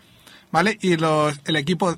[0.50, 0.78] ¿Vale?
[0.80, 1.96] Y los, el equipo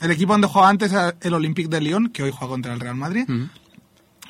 [0.00, 2.80] el equipo donde jugaba antes era el Olympique de Lyon, que hoy juega contra el
[2.80, 3.26] Real Madrid.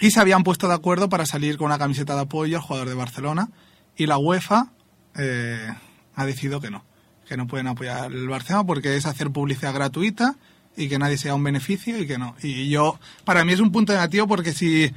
[0.00, 2.88] Y se habían puesto de acuerdo para salir con una camiseta de apoyo al jugador
[2.88, 3.50] de Barcelona.
[3.96, 4.70] Y la UEFA
[5.16, 5.68] eh,
[6.14, 6.85] ha decidido que no.
[7.28, 10.37] Que no pueden apoyar el Barcelona porque es hacer publicidad gratuita
[10.76, 12.35] y que nadie sea un beneficio y que no.
[12.42, 14.90] Y yo, para mí es un punto negativo porque si,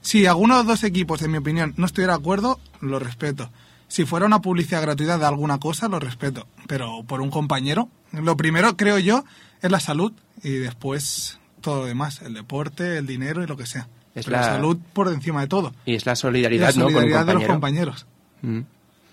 [0.00, 3.50] si alguno de los dos equipos, en mi opinión, no estuviera de acuerdo, lo respeto.
[3.88, 6.46] Si fuera una publicidad gratuita de alguna cosa, lo respeto.
[6.66, 9.24] Pero por un compañero, lo primero, creo yo,
[9.62, 13.66] es la salud y después todo lo demás, el deporte, el dinero y lo que
[13.66, 13.88] sea.
[14.14, 15.72] Es Pero la- salud por encima de todo.
[15.86, 16.84] Y es la solidaridad, la ¿no?
[16.84, 17.92] Con un solidaridad de los compañero.
[17.92, 18.06] compañeros.
[18.42, 18.60] Mm.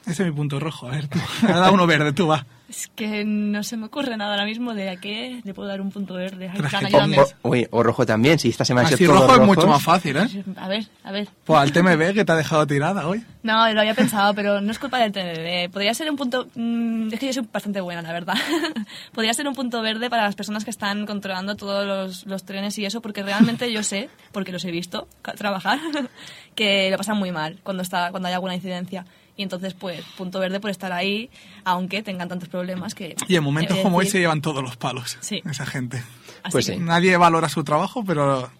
[0.10, 0.88] Ese es mi punto rojo.
[0.88, 1.19] A ver, tú.
[1.48, 2.45] Da uno verde, tú va.
[2.69, 5.82] Es que no se me ocurre nada ahora mismo de a qué le puedo dar
[5.82, 6.52] un punto verde.
[6.54, 7.17] Ay, Fran, ayúdame.
[7.19, 10.17] O, uy, o rojo también, si esta semana Así todo rojo es mucho más fácil,
[10.17, 10.43] ¿eh?
[10.56, 11.28] A ver, a ver.
[11.45, 13.26] Pues al TMB que te ha dejado tirada hoy.
[13.41, 15.72] No, lo había pensado, pero no es culpa del TNB.
[15.72, 16.48] Podría ser un punto...
[16.54, 18.36] mm, es que yo soy bastante buena, la verdad.
[19.13, 22.78] Podría ser un punto verde para las personas que están controlando todos los, los trenes
[22.78, 25.80] y eso, porque realmente yo sé, porque los he visto trabajar,
[26.54, 29.06] que lo pasan muy mal cuando, está, cuando hay alguna incidencia.
[29.39, 31.30] Y entonces, pues, punto verde por estar ahí,
[31.63, 33.15] aunque tengan tantos problemas que...
[33.30, 35.17] Y en momentos de como hoy se llevan todos los palos.
[35.21, 35.41] Sí.
[35.49, 36.04] Esa gente.
[36.43, 36.80] Así Pues que- sí.
[36.80, 38.52] Nadie valora su trabajo, pero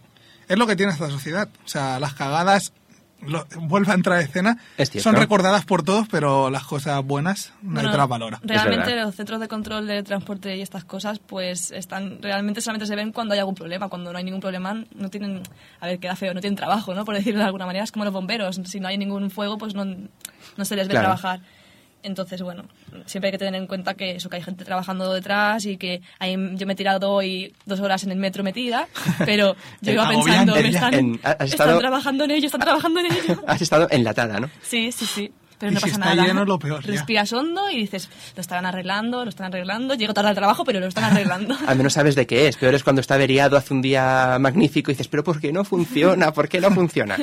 [0.48, 1.50] es lo que tiene esta sociedad.
[1.66, 2.72] O sea, las cagadas
[3.28, 4.58] lo- vuelve a entrar a escena.
[5.00, 8.40] Son recordadas por todos, pero las cosas buenas nadie Bueno, te las valora.
[8.44, 12.96] Realmente los centros de control de transporte y estas cosas, pues están realmente solamente se
[12.96, 13.90] ven cuando hay algún problema.
[13.90, 15.44] Cuando no hay ningún problema, no tienen,
[15.80, 17.06] a ver, queda feo, no tienen trabajo, ¿no?
[17.06, 18.60] Por decirlo de alguna manera, es como los bomberos.
[18.66, 21.06] Si no hay ningún fuego, pues no, no se les ve Claro.
[21.08, 21.42] trabajar.
[22.02, 22.64] Entonces, bueno,
[23.06, 26.02] siempre hay que tener en cuenta que eso, que hay gente trabajando detrás y que
[26.20, 28.88] ahí yo me he tirado hoy dos horas en el metro metida,
[29.26, 33.00] pero yo iba pensando, me están, En- has están estado- trabajando en ello, están trabajando
[33.02, 33.44] en ello.
[33.48, 34.50] Has estado enlatada, ¿no?
[34.62, 35.32] Sí, sí, sí.
[35.60, 36.28] Pero Y no si pasa está nada.
[36.28, 36.92] lleno es lo peor, ya.
[36.92, 39.94] Respiras hondo y dices, lo estarán arreglando, lo están arreglando.
[39.96, 41.56] Llego tarde al trabajo, pero lo están arreglando.
[41.68, 42.56] Al menos sabes de qué es.
[42.56, 45.64] Peor es cuando está averiado, hace un día magnífico y dices, pero ¿por qué no
[45.66, 46.32] funciona?
[46.32, 47.18] ¿Por qué no funciona?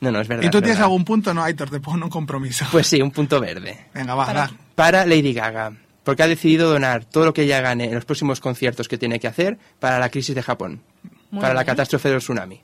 [0.00, 0.44] No, no, es verdad.
[0.44, 0.84] ¿Y tú es tienes verdad.
[0.84, 1.34] algún punto?
[1.34, 2.64] No, Aitor, te pongo un compromiso.
[2.70, 3.86] Pues sí, un punto verde.
[3.94, 4.50] Venga, va, ¿Para?
[4.74, 5.72] Para Lady Gaga.
[6.04, 9.20] Porque ha decidido donar todo lo que ella gane en los próximos conciertos que tiene
[9.20, 10.82] que hacer para la crisis de Japón.
[11.30, 12.60] Muy para la catástrofe del tsunami.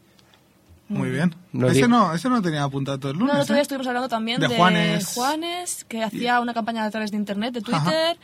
[0.88, 1.34] Muy bien.
[1.52, 1.88] Ese digo.
[1.88, 3.36] no, ese no tenía apuntado todo el No, lunes.
[3.36, 3.62] el otro día ¿eh?
[3.62, 5.06] estuvimos hablando también De de, Juanes.
[5.06, 5.84] Juanes.
[5.88, 7.60] que hacía una campaña a través de internet, de.
[7.60, 8.16] Twitter.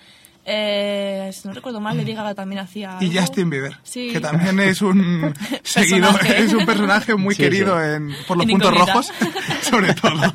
[0.46, 2.98] Eh, si no recuerdo mal, Lady Gaga también hacía.
[3.00, 3.20] Y algo.
[3.20, 4.11] Justin Bieber, Sí.
[4.12, 7.85] que también es un seguidor, es un personaje muy Sí, querido sí.
[7.96, 8.92] en- por los En puntos incógnita.
[8.92, 9.12] rojos,
[9.62, 10.33] sobre todo.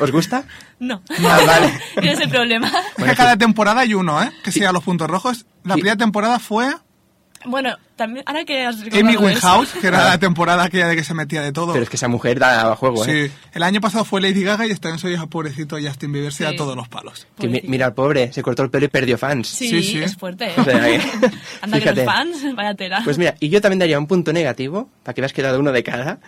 [0.00, 0.44] ¿Os gusta?
[0.78, 1.00] No.
[1.26, 1.72] Ah, vale.
[1.96, 2.70] Ese es el problema.
[3.16, 4.30] Cada temporada hay uno, ¿eh?
[4.42, 5.46] Que siga los puntos rojos.
[5.62, 6.74] La primera temporada fue
[7.46, 11.14] Bueno, también, ahora que has Amy Winehouse, que era la temporada aquella de que se
[11.14, 11.72] metía de todo.
[11.72, 13.28] Pero es que esa mujer da juego, ¿eh?
[13.28, 16.44] Sí, el año pasado fue Lady Gaga y este año soy pobrecito Justin Bieber, se
[16.44, 16.56] da Sí.
[16.56, 17.26] todos los palos.
[17.38, 19.48] Que mi- mira al pobre, se cortó el pelo y perdió fans.
[19.48, 20.02] Sí, Sí, sí.
[20.02, 20.46] es fuerte.
[20.46, 20.54] ¿eh?
[20.56, 21.00] O sea, que-
[21.62, 22.04] Anda que fíjate.
[22.04, 23.00] los fans, vaya tela.
[23.04, 25.60] Pues mira, y yo también daría un punto negativo, para que veas que he dado
[25.60, 26.18] uno de cada,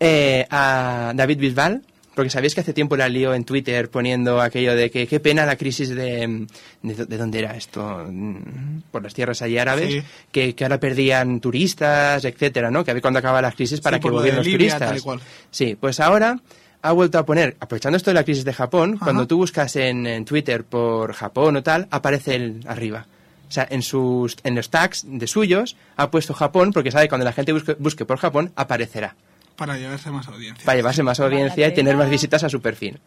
[0.00, 1.82] eh, a David Bisbal,
[2.16, 5.46] porque sabéis que hace tiempo la lío en Twitter poniendo aquello de que qué pena
[5.46, 6.46] la crisis de...
[6.82, 8.06] ¿De, de dónde era esto?
[8.10, 10.02] Mm, Por las tierras allí árabes, Sí.
[10.32, 12.84] que, que ahora perdían turistas, etcétera, ¿no?
[12.84, 15.04] Que a ver cuándo acaba la crisis para Sí, que volvieran los Libia, turistas.
[15.52, 16.40] Sí, pues ahora
[16.82, 19.04] ha vuelto a poner, aprovechando esto de la crisis de Japón, Ajá.
[19.06, 23.06] cuando tú buscas en, en Twitter por Japón o tal, aparece el arriba.
[23.48, 27.10] O sea, en, sus, en los tags de suyos ha puesto Japón porque sabe que
[27.10, 29.14] cuando la gente busque, busque por Japón aparecerá.
[29.56, 30.64] Para llevarse más audiencia.
[30.64, 33.00] Para llevarse más audiencia y tener más visitas a su perfil.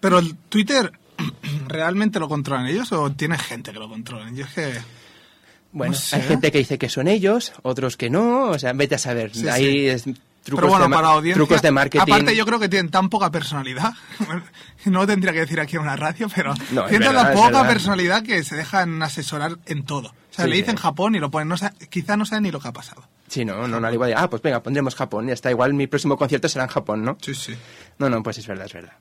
[0.00, 0.92] Pero el Twitter,
[1.68, 4.30] ¿realmente lo controlan ellos o tiene gente que lo controla?
[4.32, 4.74] Yo es que...
[5.70, 6.16] Bueno, No sé.
[6.16, 9.34] hay gente que dice que son ellos, otros que no, o sea, vete a saber.
[9.34, 9.86] Sí, Ahí sí.
[9.88, 11.34] es trucos, Pero bueno, de, para audiencia...
[11.34, 12.02] trucos de marketing.
[12.02, 13.92] Aparte yo creo que tienen tan poca personalidad.
[14.86, 18.22] no tendría que decir aquí en una radio, pero No, tienen verdad, tan poca personalidad
[18.22, 20.08] que se dejan asesorar en todo.
[20.08, 20.82] O sea, Sí, le dicen sí.
[20.82, 21.48] Japón y lo ponen.
[21.48, 23.02] No sa- quizá no saben ni lo que ha pasado.
[23.28, 25.86] Sí, no, no, no, al igual ah, pues venga, pondremos Japón, ya está, igual mi
[25.86, 27.18] próximo concierto será en Japón, ¿no?
[27.20, 27.54] Sí, sí.
[27.98, 28.92] No, no, pues es verdad, es verdad.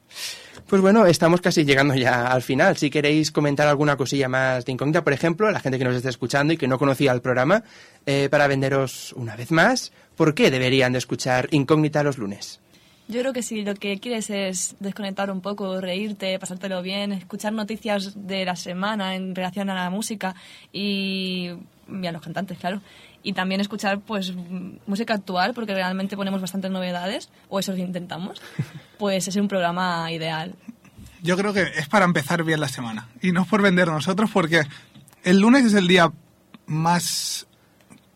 [0.68, 2.76] Pues bueno, estamos casi llegando ya al final.
[2.76, 5.96] Si queréis comentar alguna cosilla más de incógnita, por ejemplo, a la gente que nos
[5.96, 7.64] esté escuchando y que no conocía el programa,
[8.06, 12.60] eh, para venderos una vez más, ¿por qué deberían de escuchar Incógnita los lunes?
[13.08, 17.54] Yo creo que si lo que quieres es desconectar un poco, reírte, pasártelo bien, escuchar
[17.54, 20.36] noticias de la semana en relación a la música
[20.74, 21.52] y,
[21.88, 22.82] y a los cantantes, claro.
[23.28, 24.32] Y también escuchar pues
[24.88, 28.42] música actual, porque realmente ponemos bastantes novedades, o eso intentamos,
[28.98, 30.56] pues es un programa ideal.
[31.22, 33.10] Yo creo que es para empezar bien la semana.
[33.22, 34.62] Y no es por vender nosotros, porque
[35.24, 36.10] el lunes es el día
[36.68, 37.48] más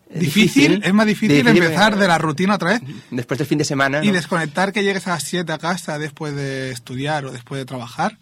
[0.10, 0.82] difícil, difícil.
[0.82, 3.66] es más difícil, Difícil, empezar eh, de la rutina otra vez Después del fin de
[3.66, 4.14] semana, y ¿no?
[4.14, 8.18] desconectar que llegues a las 7 a casa después de estudiar o después de trabajar,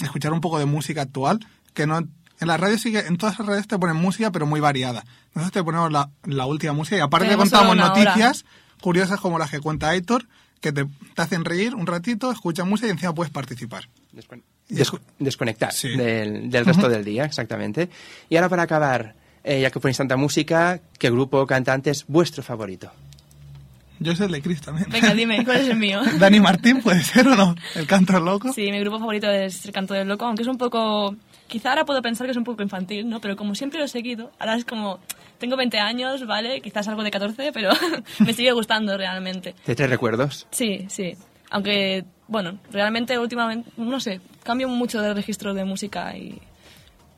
[0.00, 1.40] escuchar un poco de música actual,
[1.74, 2.06] que no
[2.40, 5.04] en las radios sí que en todas las radios te ponen música pero muy variada.
[5.34, 7.88] Nosotros te ponemos la, la última música y aparte Tenemos contamos hora.
[7.88, 8.44] noticias
[8.80, 10.26] curiosas como las que cuenta Aitor,
[10.60, 13.88] que te, te hacen reír un ratito, escuchas música y encima puedes participar.
[15.18, 15.88] Desconectar Sí.
[15.96, 17.88] del, del resto del día, exactamente.
[18.28, 22.04] Y ahora para acabar, eh, ya que ponéis tanta música, ¿qué grupo o cantante es
[22.06, 22.90] vuestro favorito?
[24.00, 24.88] Yo soy el de Chris también.
[24.90, 26.00] Venga, dime, ¿cuál es el mío?
[26.18, 28.52] Dani Martín puede ser o no, el canto loco.
[28.52, 31.16] Sí, mi grupo favorito es El Canto del Loco, aunque es un poco...
[31.48, 33.20] Quizá ahora puedo pensar que es un poco infantil, ¿no?
[33.20, 35.00] Pero como siempre lo he seguido, ahora es como...
[35.38, 36.60] Tengo 20 años, ¿vale?
[36.60, 37.70] Quizás algo de 14, pero
[38.18, 39.54] me sigue gustando realmente.
[39.64, 40.46] ¿Te trae recuerdos?
[40.50, 41.16] Sí, sí.
[41.50, 46.40] Aunque, bueno, realmente últimamente, no sé, cambio mucho de registro de música y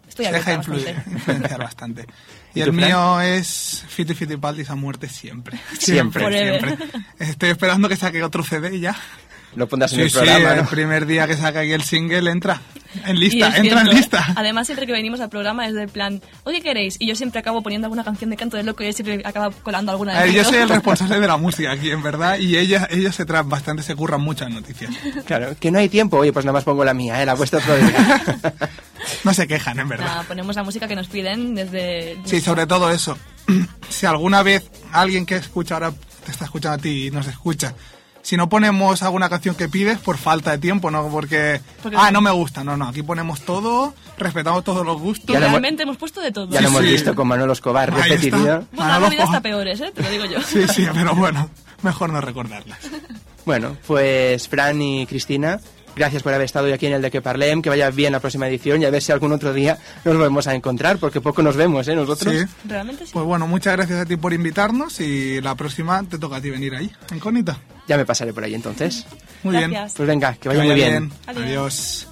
[0.06, 1.10] estoy Se deja abierta influ- bastante.
[1.10, 2.06] influenciar bastante.
[2.54, 2.84] Y ¿Y el Fran?
[2.88, 5.56] mío es Fiti Fiti Paldis a muerte siempre.
[5.78, 6.24] Siempre.
[6.24, 6.76] Forever.
[6.76, 7.00] siempre.
[7.20, 8.96] Estoy esperando que saque otro CD ya.
[9.56, 10.68] Lo pondrás en Sí, el sí, programa, el ¿no?
[10.68, 12.60] primer día que saque aquí el single entra
[13.04, 14.26] en lista, entra en cierto, lista.
[14.36, 16.96] Además, siempre que venimos al programa es del plan, oye, ¿qué queréis?
[17.00, 19.50] Y yo siempre acabo poniendo alguna canción de Canto del Loco y él siempre acaba
[19.50, 22.56] colando alguna de ver, yo soy el responsable de la música aquí, en verdad, y
[22.56, 24.92] ella, ellos se traen bastante, se curran muchas noticias.
[25.24, 26.18] Claro, que no hay tiempo.
[26.18, 27.26] Oye, pues nada más pongo la mía, ¿eh?
[27.26, 28.22] La vuestra otro día.
[29.24, 30.04] No se quejan, en verdad.
[30.06, 32.18] Nada, ponemos la música que nos piden desde...
[32.24, 33.16] Sí, sobre todo eso.
[33.88, 35.92] Si alguna vez alguien que escucha ahora
[36.24, 37.74] te está escuchando a ti y nos escucha,
[38.22, 42.10] si no ponemos alguna canción que pides por falta de tiempo, no porque, Porque- ah,
[42.10, 45.26] no me gusta, no, no, aquí ponemos todo, respetamos todos los gustos.
[45.32, 46.48] Ya lo hemos- Realmente hemos puesto de todo.
[46.50, 46.88] Ya lo hemos sí.
[46.88, 48.14] visto con Manuel Escobar, Ahí está.
[48.14, 48.40] repetido.
[48.40, 49.26] Bueno, Manolo habido Escobar.
[49.36, 49.92] hasta peores, ¿eh?
[49.94, 50.40] Te lo digo yo.
[50.46, 51.48] Sí, sí, pero bueno,
[51.82, 52.78] mejor no recordarlas.
[53.46, 55.58] Bueno, pues Fran y Cristina,
[55.96, 58.20] gracias por haber estado hoy aquí en el de que parlem, que vaya bien la
[58.20, 61.42] próxima edición y a ver si algún otro día nos volvemos a encontrar, porque poco
[61.42, 61.94] nos vemos, ¿eh?
[61.94, 62.34] Nosotros.
[62.34, 62.44] Sí.
[62.66, 63.12] Realmente sí.
[63.12, 66.50] Pues bueno, muchas gracias a ti por invitarnos y la próxima te toca a ti
[66.50, 67.58] venir ahí, incógnita.
[67.88, 69.04] Ya me pasaré por ahí entonces.
[69.42, 69.72] Muy bien.
[69.96, 71.12] Pues venga, que Que vaya muy bien.
[71.26, 71.44] Adiós.
[71.44, 72.09] Adiós.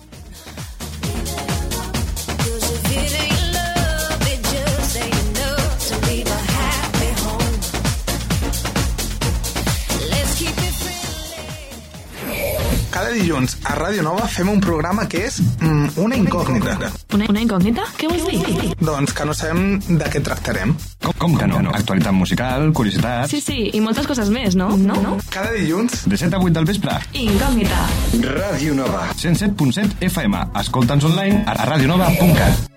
[13.09, 16.91] Cada dilluns a Ràdio Nova fem un programa que és mm, una incògnita.
[17.17, 17.87] Una, una incògnita?
[17.97, 18.75] Què vols dir?
[18.85, 20.77] Doncs que no sabem de què tractarem.
[21.07, 21.63] Com, com que no?
[21.73, 23.33] Actualitat musical, curiositats...
[23.33, 24.75] Sí, sí, i moltes coses més, no?
[24.77, 25.01] No?
[25.01, 25.17] no?
[25.33, 27.01] Cada dilluns De 7 a 8 del vespre.
[27.17, 27.89] Incògnita.
[28.29, 29.07] Ràdio Nova.
[29.17, 30.51] 107.7 FM.
[30.69, 32.69] Escolta'ns online a radionova.cat.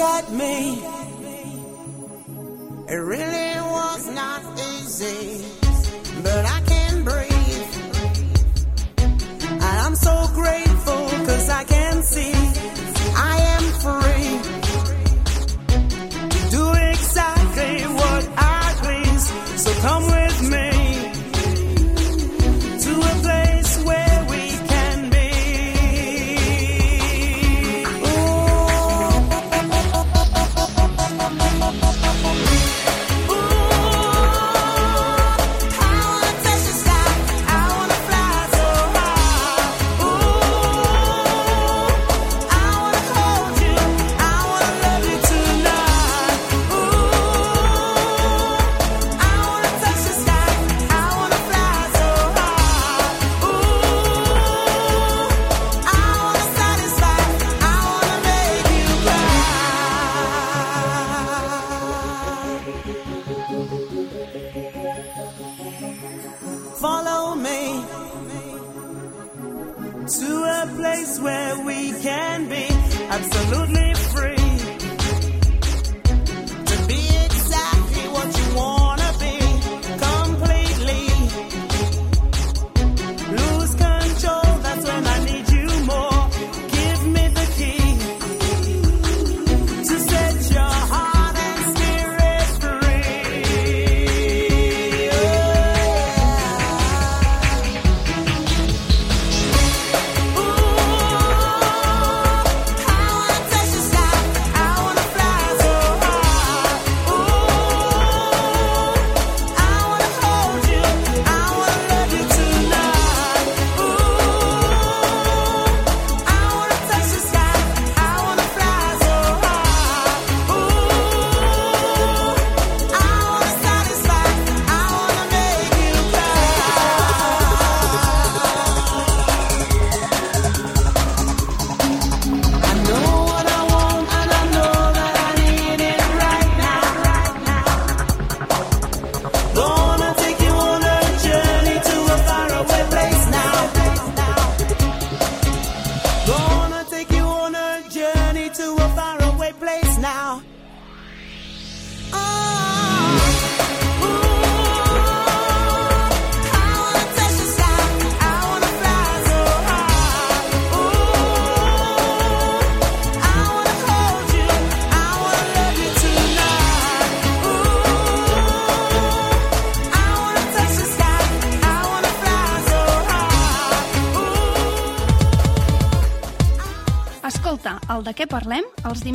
[0.00, 0.97] at me.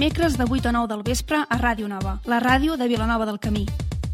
[0.04, 3.40] Dimecres de 8 a 9 del vespre a Ràdio Nova, la ràdio de Vilanova del
[3.40, 3.64] Camí.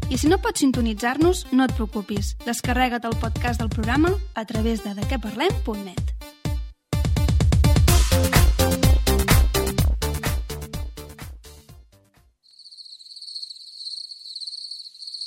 [0.06, 2.36] I si no pots sintonitzar-nos, no et preocupis.
[2.46, 6.14] Descarrega't el podcast del programa a través de dequeparlem.net.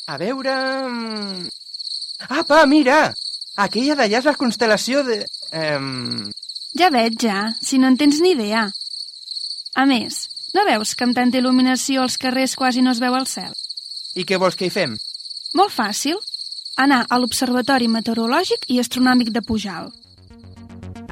[0.08, 0.56] A veure...
[0.88, 1.50] mm,
[2.40, 3.12] Apa, mira!
[3.58, 5.26] Aquella d'allà és la constel·lació de...
[5.52, 6.32] Ehm...
[6.80, 8.70] Ja veig, ja, si no en tens ni idea.
[9.76, 13.26] A més, no veus que amb tanta il·luminació als carrers quasi no es veu el
[13.28, 13.52] cel?
[14.16, 14.96] I què vols que hi fem?
[15.58, 16.20] Molt fàcil.
[16.78, 19.92] Anar a l'Observatori Meteorològic i Astronòmic de Pujal.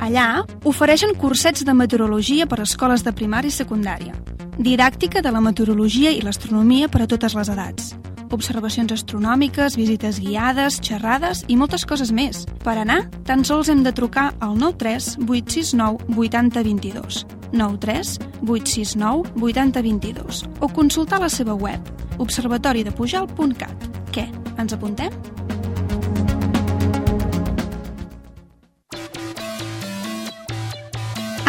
[0.02, 4.16] Allà ofereixen cursets de meteorologia per a escoles de primària i secundària,
[4.58, 7.92] didàctica de la meteorologia i l'astronomia per a totes les edats,
[8.36, 12.46] observacions astronòmiques, visites guiades, xerrades i moltes coses més.
[12.64, 18.16] Per anar, tan sols hem de trucar al 93 869 8022, 93
[18.48, 21.80] 869 8022 o consultar la seva web
[22.22, 23.88] observatoridepujal.cat.
[24.12, 24.28] Què,
[24.58, 25.14] ens apuntem?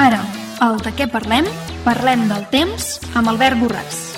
[0.03, 0.23] Ara,
[0.63, 1.47] Al De què parlem?
[1.83, 4.12] Parlem del temps amb Albert Borràs.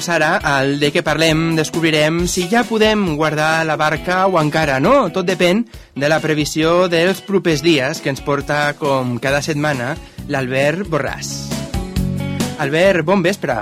[0.00, 4.78] Doncs ara, al de què parlem, descobrirem si ja podem guardar la barca o encara
[4.80, 5.10] no.
[5.12, 5.60] Tot depèn
[5.92, 9.90] de la previsió dels propers dies que ens porta, com cada setmana,
[10.32, 11.34] l'Albert Borràs.
[12.64, 13.58] Albert, bon vespre.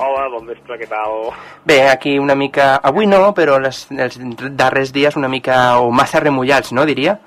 [0.00, 1.28] Hola, bon vespre, què tal?
[1.68, 2.78] Bé, aquí una mica...
[2.80, 4.16] Avui no, però les, els
[4.56, 7.18] darrers dies una mica o massa remullats, no, diria?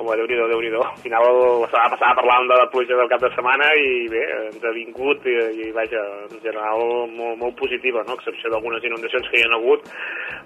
[0.00, 1.26] Home, déu-n'hi-do, déu nhi déu Al final,
[1.60, 4.72] la setmana passada parlàvem de la pluja del cap de setmana i bé, ens ha
[4.72, 6.84] vingut i, i vaja, en general
[7.18, 8.16] molt, molt positiva, no?
[8.16, 9.84] Excepció d'algunes inundacions que hi ha hagut,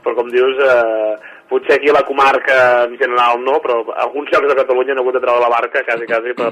[0.02, 1.14] però com dius, eh,
[1.52, 5.20] potser aquí a la comarca en general no, però alguns llocs de Catalunya han hagut
[5.20, 6.50] de treure la barca quasi, quasi per,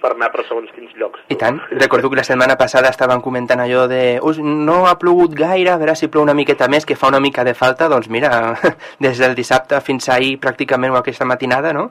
[0.00, 1.20] per anar per segons quins llocs.
[1.28, 1.60] I tant.
[1.70, 5.78] Recordo que la setmana passada estaven comentant allò de "Us, no ha plogut gaire, a
[5.78, 7.88] veure si plou una miqueta més, que fa una mica de falta.
[7.88, 8.56] Doncs mira,
[8.98, 11.90] des del dissabte fins ahir pràcticament o aquesta matinada, no?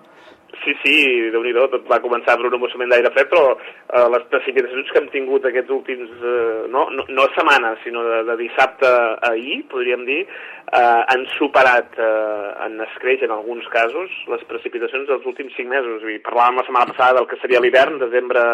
[0.60, 0.94] Sí, sí,
[1.32, 5.00] déu nhi tot va començar per un embossament d'aire fred, però eh, les precipitacions que
[5.00, 9.62] hem tingut aquests últims, eh, no, no, no setmanes, sinó de, de dissabte a ahir,
[9.72, 15.56] podríem dir, eh, han superat eh, en escreix en alguns casos les precipitacions dels últims
[15.56, 16.04] cinc mesos.
[16.04, 18.46] I parlàvem la setmana passada del que seria l'hivern, desembre,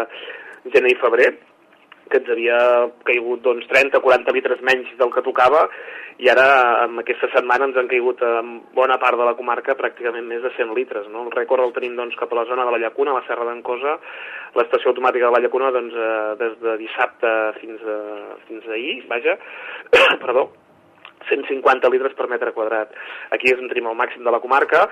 [0.78, 1.34] gener i febrer,
[2.10, 2.58] que ens havia
[3.08, 5.66] caigut doncs, 30-40 litres menys del que tocava
[6.24, 6.46] i ara
[6.86, 10.52] en aquesta setmana ens han caigut en bona part de la comarca pràcticament més de
[10.56, 11.10] 100 litres.
[11.12, 11.26] No?
[11.28, 13.48] El rècord el tenim doncs, cap a la zona de la Llacuna, a la Serra
[13.50, 13.98] d'Ancosa,
[14.56, 17.98] l'estació automàtica de la Llacuna doncs, eh, des de dissabte fins, a,
[18.48, 19.36] fins ahir, vaja,
[20.24, 20.48] perdó,
[21.30, 22.92] 150 litres per metre quadrat.
[23.36, 24.86] Aquí és on tenim el màxim de la comarca,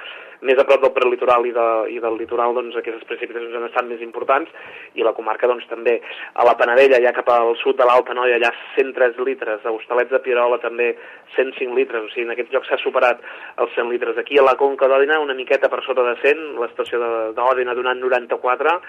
[0.43, 3.87] més a prop del prelitoral i, de, i del litoral doncs, aquestes precipitacions han estat
[3.87, 4.51] més importants
[4.99, 5.99] i la comarca doncs, també.
[6.35, 10.11] A la Panadella, ja cap al sud de l'Alta Noia, allà 103 litres, a Hostalets
[10.11, 10.93] de Pirola també
[11.37, 13.23] 105 litres, o sigui, en aquests llocs s'ha superat
[13.63, 14.19] els 100 litres.
[14.19, 17.01] Aquí a la Conca d'Òdena una miqueta per sota de 100, l'estació
[17.37, 18.79] d'Òdena donant 94,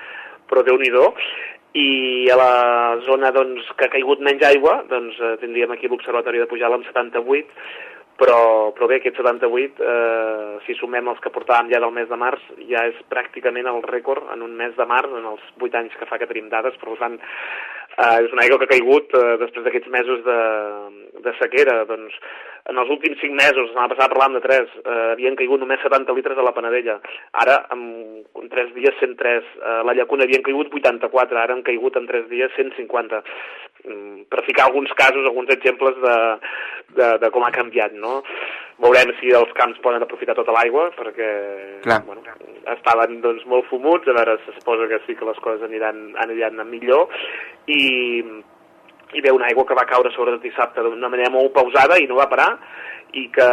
[0.51, 0.92] però déu nhi
[1.75, 2.53] i a la
[3.07, 6.87] zona doncs, que ha caigut menys aigua doncs, eh, tindríem aquí l'Observatori de Pujalt amb
[6.87, 7.51] 78,
[8.20, 12.18] però, però bé, aquest 78, eh, si sumem els que portàvem ja del mes de
[12.20, 15.97] març, ja és pràcticament el rècord en un mes de març, en els 8 anys
[15.99, 17.18] que fa que tenim dades, per tant,
[17.97, 20.40] eh, és una aigua que ha caigut eh, després d'aquests mesos de,
[21.26, 21.80] de sequera.
[21.88, 22.16] Doncs,
[22.70, 25.82] en els últims 5 mesos, la setmana passada parlàvem de 3, eh, havien caigut només
[25.84, 26.99] 70 litres a la Panadella.
[27.45, 27.84] Ara, en,
[28.40, 29.53] en 3 dies, 103.
[29.61, 33.22] Eh, la Llacuna havien caigut 84, ara han caigut en 3 dies 150.
[33.84, 36.16] Mm, per ficar alguns casos, alguns exemples de,
[36.97, 38.22] de, de com ha canviat, no?
[38.80, 41.28] Veurem si els camps poden aprofitar tota l'aigua, perquè
[41.84, 42.01] Clar.
[42.09, 42.24] bueno,
[42.72, 46.64] estaven doncs, molt fumuts, a veure, se suposa que sí que les coses aniran, aniran
[46.70, 47.12] millor,
[47.66, 47.82] i,
[49.14, 52.08] hi ve una aigua que va caure sobre el dissabte d'una manera molt pausada i
[52.10, 52.50] no va parar
[53.14, 53.48] i que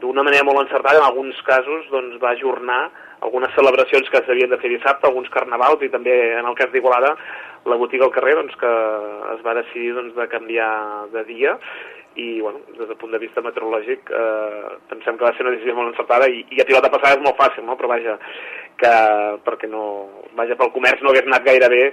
[0.00, 2.82] d'una manera molt encertada en alguns casos doncs, va ajornar
[3.22, 7.12] algunes celebracions que s'havien de fer dissabte, alguns carnavals i també en el cas d'Igualada
[7.68, 8.70] la botiga al carrer doncs, que
[9.34, 10.70] es va decidir doncs, de canviar
[11.12, 11.58] de dia
[12.16, 15.76] i bueno, des del punt de vista meteorològic eh, pensem que va ser una decisió
[15.76, 17.76] molt encertada i, i a pilota passada és molt fàcil, no?
[17.76, 18.18] però vaja,
[18.80, 18.96] que
[19.46, 19.84] perquè no,
[20.36, 21.84] vaja, pel comerç no hagués anat gaire bé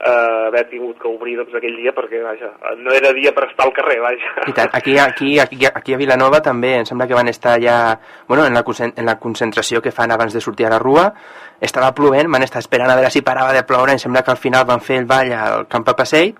[0.00, 3.66] eh, haver tingut que obrir doncs, aquell dia perquè vaja, no era dia per estar
[3.66, 4.32] al carrer, vaja.
[4.46, 7.98] I tant, aquí, aquí, aquí, aquí a Vilanova també em sembla que van estar ja
[8.28, 11.12] bueno, en, la, en la concentració que fan abans de sortir a la rua
[11.60, 14.40] estava plovent, van estar esperant a veure si parava de ploure, em sembla que al
[14.40, 16.36] final van fer el ball al Camp Passeig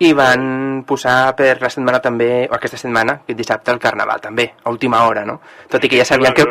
[0.00, 0.44] i van
[0.88, 5.02] posar per la setmana també, o aquesta setmana, aquest dissabte, el Carnaval també, a última
[5.04, 5.36] hora, no?
[5.68, 6.46] Tot i que ja sabien que,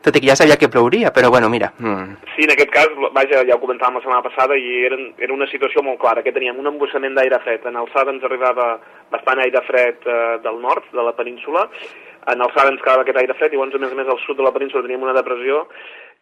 [0.00, 2.88] tot i que, ja sabia que plouria, però bueno, mira, mm, Sí, en aquest cas,
[3.12, 6.32] vaja, ja ho comentàvem la setmana passada i era, era una situació molt clara, que
[6.32, 7.68] teníem un embossament d'aire fred.
[7.68, 8.78] En alçada ens arribava
[9.12, 11.68] bastant aire fred eh, del nord, de la península,
[12.32, 14.40] en alçada ens quedava aquest aire fred i llavors, a més a més, al sud
[14.40, 15.66] de la península teníem una depressió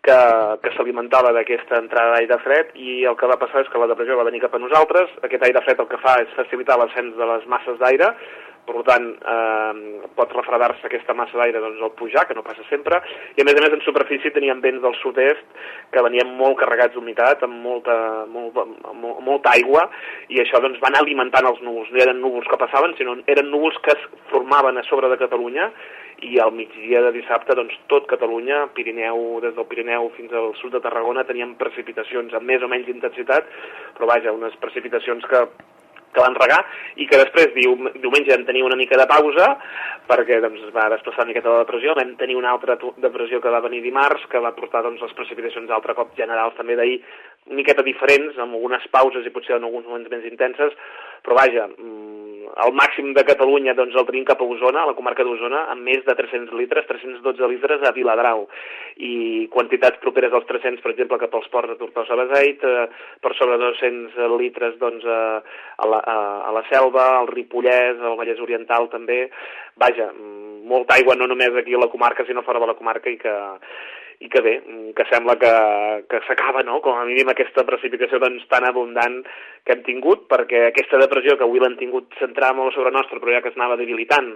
[0.05, 0.19] que,
[0.63, 4.19] que s'alimentava d'aquesta entrada d'aire fred i el que va passar és que la depressió
[4.19, 7.31] va venir cap a nosaltres, aquest aire fred el que fa és facilitar l'ascens de
[7.33, 8.13] les masses d'aire,
[8.65, 13.01] per tant, eh, pot refredar-se aquesta massa d'aire doncs, al pujar, que no passa sempre,
[13.37, 15.45] i a més a més en superfície teníem vents del sud-est
[15.93, 17.97] que venien molt carregats d'humitat, amb molta,
[18.31, 18.57] molt,
[18.91, 19.89] amb molta aigua,
[20.29, 21.93] i això doncs, van alimentant els núvols.
[21.93, 25.71] No eren núvols que passaven, sinó eren núvols que es formaven a sobre de Catalunya,
[26.25, 30.73] i al migdia de dissabte doncs, tot Catalunya, Pirineu, des del Pirineu fins al sud
[30.73, 33.49] de Tarragona, teníem precipitacions amb més o menys intensitat,
[33.97, 35.43] però vaja, unes precipitacions que
[36.15, 36.61] que van regar
[37.03, 39.51] i que després diu, diumenge vam tenir una mica de pausa
[40.09, 43.53] perquè doncs, es va desplaçar una miqueta la depressió, vam tenir una altra depressió que
[43.53, 46.99] va venir dimarts, que va portar doncs, les precipitacions altre cop generals també d'ahir
[47.49, 50.77] una miqueta diferents, amb algunes pauses i potser en alguns moments més intenses,
[51.25, 52.14] però vaja, mm,
[52.63, 55.83] el màxim de Catalunya doncs, el tenim cap a Osona, a la comarca d'Osona, amb
[55.89, 58.45] més de 300 litres, 312 litres a Viladrau,
[59.03, 62.87] i quantitats properes als 300, per exemple, cap als ports de Tortosa Beseit, eh,
[63.25, 66.19] per sobre 200 litres doncs, a, a, la, a,
[66.51, 69.25] a la Selva, al Ripollès, al Vallès Oriental també.
[69.81, 70.13] Vaja,
[70.71, 73.35] molta aigua no només aquí a la comarca, sinó fora de la comarca i que,
[74.21, 74.55] i que bé,
[74.95, 75.53] que sembla que,
[76.11, 79.23] que s'acaba, no?, com a mínim aquesta precipitació doncs, tan abundant
[79.65, 83.35] que hem tingut, perquè aquesta depressió que avui l'hem tingut centrada molt sobre nostra, però
[83.35, 84.35] ja que es anava debilitant,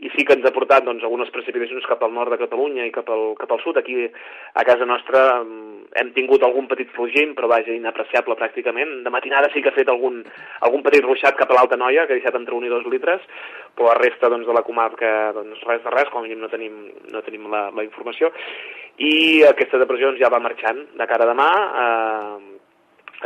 [0.00, 2.92] i sí que ens ha portat doncs, algunes precipitacions cap al nord de Catalunya i
[2.94, 3.76] cap al, cap al sud.
[3.76, 9.02] Aquí, a casa nostra, mm, hem tingut algun petit flugint, però vaja, inapreciable pràcticament.
[9.04, 10.22] De matinada sí que ha fet algun,
[10.64, 13.20] algun petit ruixat cap a l'Alta Noia, que ha deixat entre un i dos litres,
[13.76, 16.48] però la resta doncs, de la comarca, doncs, res de res, com a mínim no
[16.48, 16.80] tenim,
[17.12, 18.32] no tenim la, la informació.
[18.98, 21.48] I aquesta depressió doncs, ja va marxant de cara a demà,
[21.84, 22.60] eh,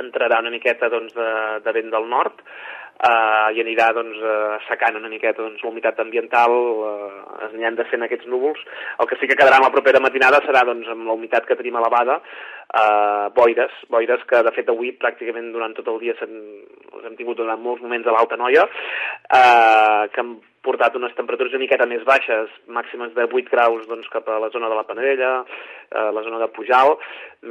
[0.04, 1.28] entrarà una miqueta doncs, de,
[1.64, 6.00] de vent del nord, eh, i anirà doncs, eh, secant una miqueta doncs, la humitat
[6.00, 8.60] ambiental, eh, es aniran desfent aquests núvols.
[8.98, 11.58] El que sí que quedarà en la propera matinada serà doncs, amb la humitat que
[11.58, 12.20] tenim elevada,
[12.68, 17.38] eh, boires, boires que de fet avui pràcticament durant tot el dia els hem tingut
[17.38, 22.04] durant molts moments a l'Alta Noia, eh, que han portat unes temperatures una miqueta més
[22.08, 26.24] baixes, màximes de 8 graus doncs, cap a la zona de la Panadella, eh, la
[26.24, 26.96] zona de Pujal,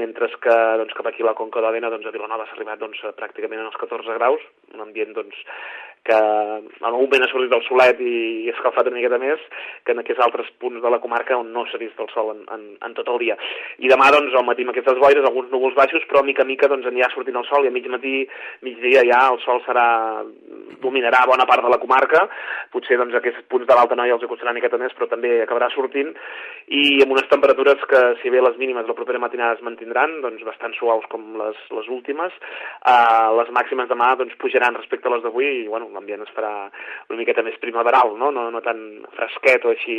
[0.01, 3.03] mentre que doncs, cap aquí a la Conca d'Òdena, doncs, a Vilanova s'ha arribat doncs,
[3.19, 4.41] pràcticament als 14 graus,
[4.73, 5.45] un ambient doncs,
[6.03, 9.39] que en algun moment ha sortit el solet i, i escalfat una miqueta més
[9.87, 12.41] que en aquests altres punts de la comarca on no s'ha vist el sol en,
[12.55, 13.37] en, en tot el dia.
[13.79, 16.67] I demà, doncs, al matí amb aquestes boires, alguns núvols baixos, però mica a mica
[16.71, 18.15] doncs, anirà sortint el sol i a mig matí,
[18.67, 19.85] migdia ja el sol serà
[20.83, 22.25] dominarà bona part de la comarca,
[22.75, 25.71] potser doncs, aquests punts de l'Alta Noia els costarà una miqueta més, però també acabarà
[25.71, 26.11] sortint,
[26.67, 30.43] i amb unes temperatures que, si bé les mínimes la propera matinada es mantindran, doncs
[30.47, 32.35] bastant suaus com les, les últimes,
[32.83, 36.53] eh, les màximes demà doncs, pujaran respecte a les d'avui i bueno, l'ambient es farà
[37.09, 38.31] una miqueta més primaveral, no?
[38.35, 38.81] No, no tan
[39.17, 39.97] fresquet o així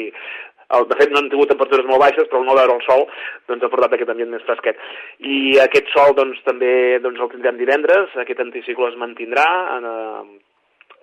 [0.74, 3.04] el, de fet no han tingut temperatures molt baixes, però el no veure el sol
[3.50, 4.80] doncs, ha portat aquest ambient més fresquet.
[5.20, 6.72] I aquest sol doncs, també
[7.04, 10.44] doncs, el tindrem divendres, aquest anticiclo es mantindrà en, eh,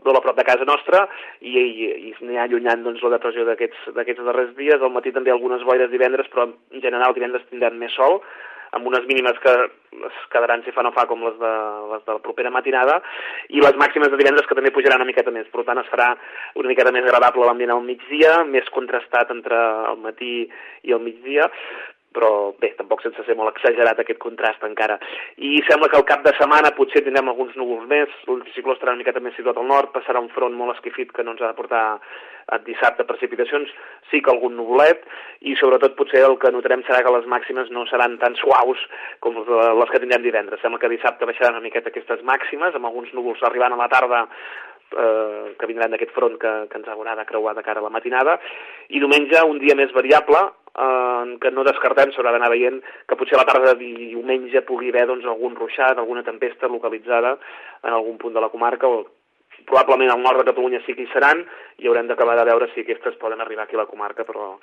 [0.06, 1.04] molt a prop de casa nostra
[1.40, 4.82] i, i, i s'anirà allunyant doncs, la depressió d'aquests darrers dies.
[4.82, 8.22] Al matí també algunes boires divendres, però en general divendres tindrem més sol,
[8.78, 9.54] amb unes mínimes que
[10.08, 11.54] es quedaran si fa no fa com les de,
[11.92, 13.00] les de la propera matinada
[13.50, 16.14] i les màximes de divendres que també pujaran una miqueta més, per tant es farà
[16.56, 19.60] una miqueta més agradable l'ambient al migdia, més contrastat entre
[19.92, 20.36] el matí
[20.88, 21.50] i el migdia,
[22.16, 24.98] però bé, tampoc sense ser molt exagerat aquest contrast encara.
[25.38, 29.02] I sembla que al cap de setmana potser tindrem alguns núvols més, l'anticicló estarà una
[29.02, 31.58] miqueta més situat al nord, passarà un front molt esquifit que no ens ha de
[31.58, 31.84] portar
[32.52, 33.70] a dissabte precipitacions,
[34.12, 35.06] sí que algun nuvolet,
[35.48, 38.82] i sobretot potser el que notarem serà que les màximes no seran tan suaus
[39.24, 40.60] com les que tindrem divendres.
[40.64, 44.26] Sembla que dissabte baixaran una miqueta aquestes màximes, amb alguns núvols arribant a la tarda
[44.26, 47.94] eh, que vindran d'aquest front que, que ens haurà de creuar de cara a la
[47.94, 48.38] matinada,
[48.90, 53.36] i diumenge un dia més variable, eh, que no descartem, s'haurà d'anar veient que potser
[53.38, 57.38] a la tarda de diumenge pugui haver doncs, algun ruixat, alguna tempesta localitzada
[57.84, 59.06] en algun punt de la comarca, o
[59.66, 61.44] probablement al nord de Catalunya sí que hi seran
[61.78, 64.56] i haurem d'acabar de veure si aquestes poden arribar aquí a la comarca, però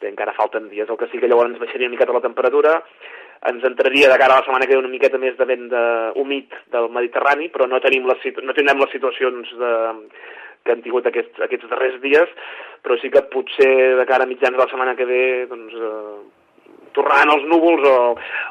[0.00, 0.88] bé, encara falten dies.
[0.88, 2.78] El que sí que llavors ens baixaria una miqueta la temperatura,
[3.50, 5.82] ens entraria de cara a la setmana que ve una miqueta més de vent de,
[6.22, 9.72] humit del Mediterrani, però no, tenim situ- no tindrem les situacions de,
[10.66, 12.28] que han tingut aquests, aquests darrers dies,
[12.82, 16.18] però sí que potser de cara a mitjans de la setmana que ve doncs, eh,
[16.96, 17.96] tornaran els núvols o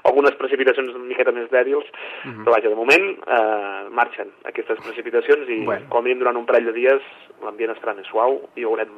[0.05, 1.85] algunes precipitacions una miqueta més dèbils,
[2.25, 2.43] Mhm.
[2.45, 5.87] però vaja, de moment eh, marxen aquestes precipitacions i Bueno.
[5.89, 7.01] com a mínim durant un parell de dies
[7.43, 8.89] l'ambient estarà més suau i veurem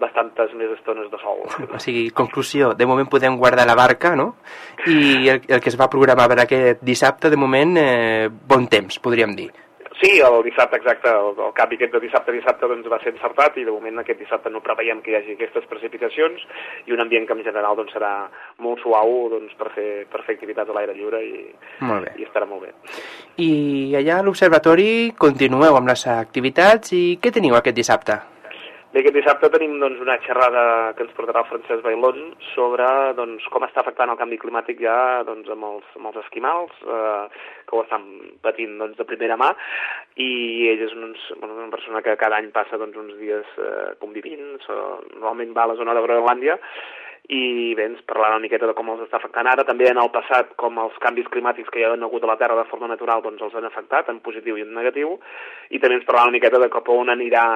[0.00, 1.44] bastantes més estones de sol.
[1.76, 4.36] O sigui, conclusió, de moment podem guardar la barca, no?
[4.86, 8.98] I el, el que es va programar per aquest dissabte, de moment, eh, bon temps,
[8.98, 9.52] podríem dir.
[10.00, 13.12] Sí, el dissabte exacte, el, el canvi aquest de dissabte a dissabte doncs, va ser
[13.12, 16.42] encertat i de moment aquest dissabte no preveiem que hi hagi aquestes precipitacions
[16.88, 18.12] i un ambient que en general doncs, serà
[18.58, 21.46] molt suau doncs, per, fer, per fer activitats a l'aire lliure i,
[21.86, 22.14] Molt bé.
[22.18, 22.74] i estarà molt bé.
[23.38, 28.18] I allà a l'Observatori continueu amb les activitats i què teniu aquest dissabte?
[28.94, 32.84] Bé, aquest dissabte tenim doncs, una xerrada que ens portarà el Francesc Bailón sobre
[33.18, 34.94] doncs, com està afectant el canvi climàtic ja
[35.26, 37.24] doncs, amb, els, amb els esquimals, eh,
[37.66, 38.04] que ho estan
[38.44, 39.48] patint doncs, de primera mà,
[40.22, 40.28] i
[40.70, 44.60] ell és un, bueno, una persona que cada any passa doncs, uns dies eh, convivint,
[44.62, 44.76] so,
[45.16, 46.54] normalment va a la zona de Groenlàndia,
[47.34, 50.12] i bé, ens parlarà una miqueta de com els està afectant ara, també en el
[50.14, 53.26] passat com els canvis climàtics que hi ha hagut a la Terra de forma natural
[53.26, 55.16] doncs els han afectat, en positiu i en negatiu,
[55.74, 57.48] i també ens parlarà una miqueta de cap a on anirà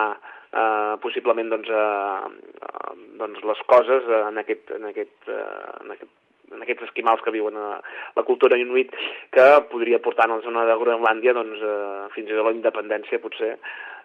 [0.53, 5.43] eh, possiblement doncs, eh, eh, doncs les coses en, aquest, en, aquest, eh,
[5.83, 6.15] en, aquest,
[6.55, 7.69] en aquests esquimals que viuen a
[8.17, 8.95] la cultura inuit
[9.35, 13.23] que podria portar a la zona de Groenlàndia doncs, eh, fins i tot la independència
[13.23, 13.57] potser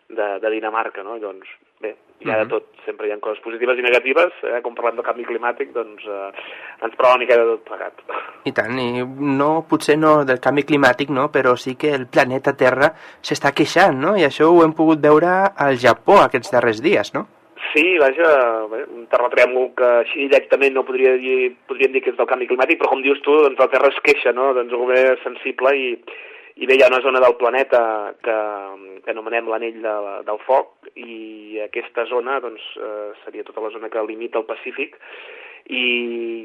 [0.09, 1.17] de, de Dinamarca, no?
[1.19, 1.47] Doncs,
[1.81, 2.49] bé, hi ha de Mhm.
[2.49, 4.61] tot, sempre hi ha coses positives i negatives, eh?
[4.61, 6.31] com parlem del canvi climàtic, doncs eh,
[6.83, 7.93] ens prova una mica de tot plegat.
[8.45, 11.29] I tant, i no, potser no del canvi climàtic, no?
[11.31, 14.15] però sí que el planeta Terra s'està queixant, no?
[14.15, 17.27] I això ho hem pogut veure al Japó aquests darrers dies, no?
[17.73, 22.17] Sí, vaja, bé, un terratrèmol que així directament no podria dir, podríem dir que és
[22.17, 24.51] del canvi climàtic, però com dius tu, doncs la Terra es queixa, no?
[24.53, 25.87] Doncs algú bé sensible i,
[26.55, 27.79] i bé, hi ha una zona del planeta
[28.21, 28.35] que,
[29.01, 29.93] que anomenem l'anell de,
[30.27, 34.99] del foc i aquesta zona doncs, eh, seria tota la zona que limita el Pacífic
[35.65, 35.85] i,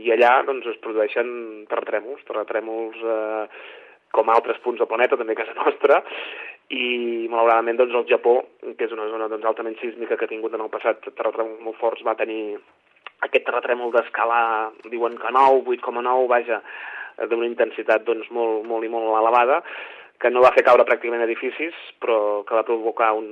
[0.06, 1.28] i allà doncs, es produeixen
[1.68, 3.44] terratrèmols, terratrèmols eh,
[4.16, 6.00] com altres punts del planeta, també a casa nostra,
[6.72, 10.56] i malauradament doncs, el Japó, que és una zona doncs, altament sísmica que ha tingut
[10.56, 12.56] en el passat terratrèmols molt forts, va tenir
[13.26, 14.40] aquest terratrèmol d'escala,
[14.88, 16.62] diuen que 9, 8,9, vaja,
[17.28, 19.60] d'una intensitat doncs, molt, molt i molt elevada,
[20.18, 23.28] que no va fer caure pràcticament edificis, però que va provocar un,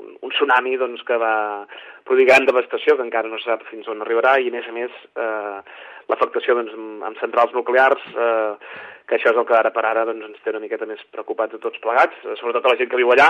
[0.00, 1.66] un, un tsunami doncs, que va
[2.08, 4.94] produir gran devastació, que encara no sap fins on arribarà, i a més a més
[5.20, 5.58] eh,
[6.08, 6.72] l'afectació doncs,
[7.04, 8.54] amb, centrals nuclears, eh,
[9.10, 11.58] que això és el que ara per ara doncs, ens té una miqueta més preocupats
[11.58, 13.28] a tots plegats, eh, sobretot a la gent que viu allà,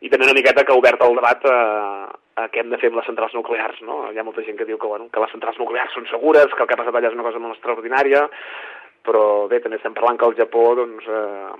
[0.00, 1.58] i també una miqueta que ha obert el debat a,
[2.38, 3.82] a què hem de fer amb les centrals nuclears.
[3.88, 4.04] No?
[4.12, 6.62] Hi ha molta gent que diu que, bueno, que les centrals nuclears són segures, que
[6.62, 8.28] el que ha passat allà és una cosa molt extraordinària,
[9.06, 11.52] però bé, també estem parlant que al Japó doncs, eh,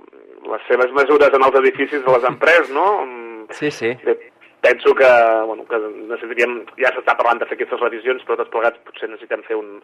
[0.53, 2.89] les seves mesures en els edificis les han pres, no?
[3.59, 3.91] Sí, sí.
[4.07, 4.15] Bé,
[4.63, 5.09] penso que,
[5.45, 5.77] bueno, que
[6.09, 9.75] necessitaríem, ja s'està parlant de fer aquestes revisions, però tots plegats potser necessitem fer un,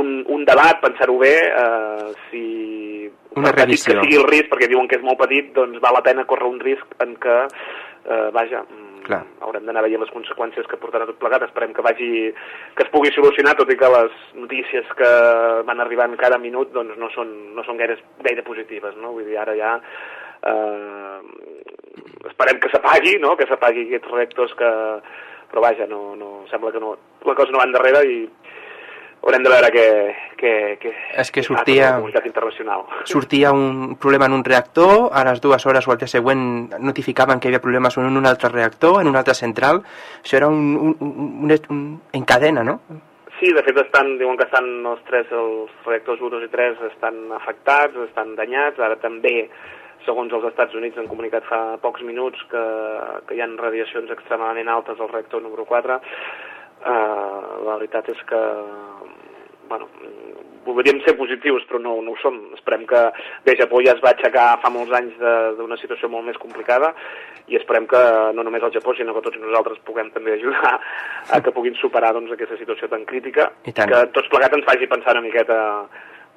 [0.00, 2.44] un, un debat, pensar-ho bé, eh, si
[3.36, 3.92] Una revisió.
[3.92, 6.48] que sigui el risc, perquè diuen que és molt petit, doncs val la pena córrer
[6.48, 9.24] un risc en què, eh, vaja, mm, Clar.
[9.42, 12.10] haurem d'anar veient les conseqüències que portarà tot plegat, esperem que vagi,
[12.78, 15.10] que es pugui solucionar, tot i que les notícies que
[15.66, 19.14] van arribant cada minut doncs no són, no són gaire, gaire positives, no?
[19.16, 19.74] Vull dir, ara ja
[20.46, 21.18] eh,
[22.30, 23.34] esperem que s'apagui, no?
[23.36, 24.70] Que s'apagui aquests reactors que...
[25.50, 26.92] Però vaja, no, no, sembla que no,
[27.26, 28.18] la cosa no va endarrere i
[29.22, 29.86] haurem de veure què,
[30.40, 32.84] què, què, És que sortia- comunitat internacional.
[33.04, 37.38] Sortia un problema en un reactor, a les dues hores o al dia següent notificaven
[37.40, 39.82] que hi havia problemes en un altre reactor, en una altra central.
[40.24, 41.14] Això era un, un, un,
[41.44, 42.80] un, un en cadena, no?
[43.40, 46.82] Sí, de fet estan, diuen que estan els tres, els reactors 1, 2 i 3
[46.90, 49.48] estan afectats, estan danyats, ara també
[50.04, 52.60] segons els Estats Units han comunicat fa pocs minuts que,
[53.28, 55.98] que hi ha radiacions extremadament altes al reactor número 4.
[56.80, 58.38] Uh, la veritat és que
[59.68, 59.86] bueno,
[60.64, 62.38] voldríem ser positius, però no, no ho som.
[62.56, 63.00] Esperem que
[63.46, 66.90] bé, Japó ja es va aixecar fa molts anys de- d'una situació molt més complicada
[67.46, 68.00] i esperem que
[68.34, 70.72] no només el Japó, sinó que tots nosaltres puguem també ajudar
[71.30, 73.90] a que puguin superar doncs, aquesta situació tan crítica, I tant.
[73.92, 75.60] que tots plegats ens faci pensar una miqueta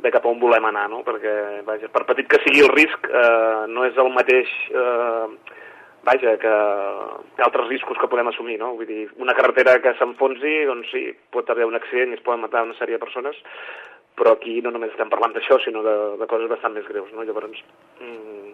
[0.04, 1.02] de cap a on volem anar, no?
[1.08, 4.50] Perquè, vaja, per petit que sigui el risc, eh, no és el mateix...
[4.76, 5.62] Eh,
[6.04, 6.54] vaja, que,
[7.46, 8.74] altres riscos que podem assumir, no?
[8.78, 12.44] Vull dir, una carretera que s'enfonsi, doncs sí, pot haver un accident i es poden
[12.44, 13.40] matar una sèrie de persones,
[14.20, 17.26] però aquí no només estem parlant d'això, sinó de, de coses bastant més greus, no?
[17.26, 17.64] Llavors,
[18.02, 18.52] mm,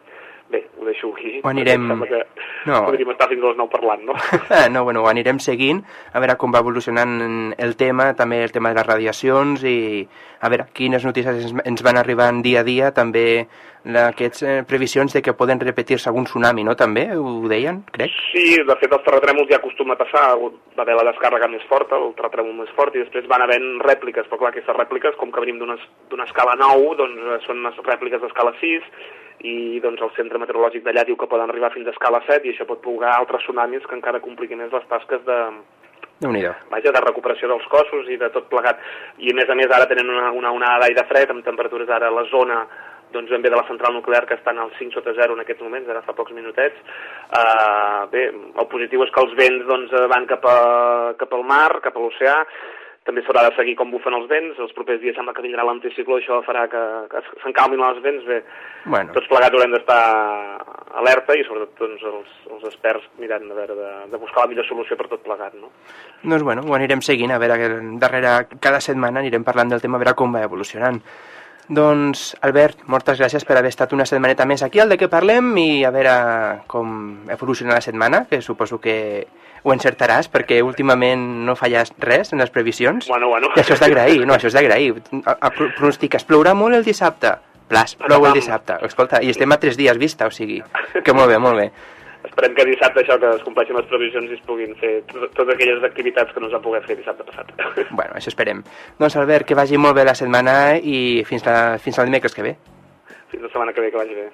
[0.50, 1.40] bé, ho deixo aquí.
[1.44, 2.26] Ho anirem- que
[2.66, 2.84] No.
[2.86, 4.14] podríem estar fins a les 9 parlant, no?
[4.74, 5.84] no, bueno, ho anirem seguint,
[6.14, 10.08] a veure com va evolucionant el tema, també el tema de les radiacions i
[10.42, 13.48] a veure quines notícies ens, van arribant dia a dia, també
[13.90, 16.76] aquestes eh, previsions de que poden repetir-se algun tsunami, no?
[16.76, 18.12] També ho deien, crec?
[18.34, 21.96] Sí, de fet els terratrèmols ja acostuma a passar, va haver la descàrrega més forta,
[21.96, 25.40] el terratrèmol més fort, i després van havent rèpliques, però clar, aquestes rèpliques, com que
[25.46, 25.78] venim d'una
[26.12, 28.84] d'una escala 9, doncs eh, són unes rèpliques d'escala 6,
[29.48, 32.54] i doncs el centre meteorològic d'allà diu que poden arribar fins a escala 7, i
[32.54, 35.40] això pot provocar altres tsunamis que encara compliquin més les tasques de,
[36.20, 38.80] déu nhi vaja, de recuperació dels cossos i de tot plegat.
[39.24, 42.12] I a més a més ara tenen una, una onada d'aire fred amb temperatures ara
[42.12, 42.66] a la zona
[43.14, 45.64] doncs ben bé de la central nuclear que estan al 5 sota 0 en aquests
[45.66, 46.78] moments, ara fa pocs minutets.
[47.34, 51.80] Uh, bé, el positiu és que els vents doncs, van cap, a, cap al mar,
[51.82, 52.36] cap a l'oceà,
[53.10, 56.20] també s'haurà de seguir com bufen els vents, els propers dies sembla que vindrà l'anticicló,
[56.20, 58.44] això farà que, que s'encalmin els vents, bé,
[58.86, 60.04] Bueno, tots plegats haurem d'estar
[61.02, 64.68] alerta i sobretot doncs, els, els experts mirant a veure de, de buscar la millor
[64.70, 65.72] solució per tot plegat, no?
[66.24, 67.68] doncs bueno, ho anirem seguint, a veure,
[68.00, 71.02] darrere cada setmana anirem parlant del tema, a veure com va evolucionant.
[71.70, 75.52] Doncs, Albert, moltes gràcies per haver estat una setmaneta més aquí al de què parlem
[75.62, 76.14] i a veure
[76.72, 76.96] com
[77.30, 79.28] evoluciona la setmana, que suposo que
[79.62, 83.06] ho encertaràs perquè últimament no falles res en les previsions.
[83.12, 83.52] Bueno, bueno.
[83.54, 84.96] I això és d'agrair, no, això és d'agrair.
[85.78, 87.36] Pronostiques, plourà molt el dissabte?
[87.70, 88.80] Plas, plou el dissabte.
[88.88, 90.64] Escolta, i estem a tres dies vista, o sigui,
[91.06, 91.70] que molt bé, molt bé
[92.28, 95.84] esperem que dissabte això que es compleixin les previsions i es puguin fer totes aquelles
[95.88, 97.52] activitats que no es van poder fer dissabte passat.
[98.00, 98.64] Bueno, això esperem.
[99.00, 102.46] Doncs Albert, que vagi molt bé la setmana i fins, la, fins al dimecres que
[102.46, 102.56] ve.
[103.32, 104.30] Fins la setmana que ve, que vagi bé.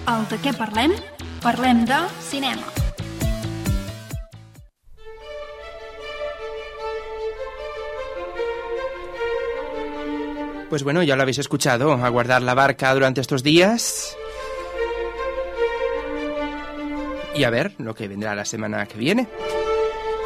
[0.05, 0.93] al De què parlem?
[1.41, 2.61] Parlem de cinema.
[10.69, 14.15] Pues bueno, ya lo habéis escuchado, a guardar la barca durante estos días.
[17.35, 19.27] Y a ver lo que vendrá la semana que viene.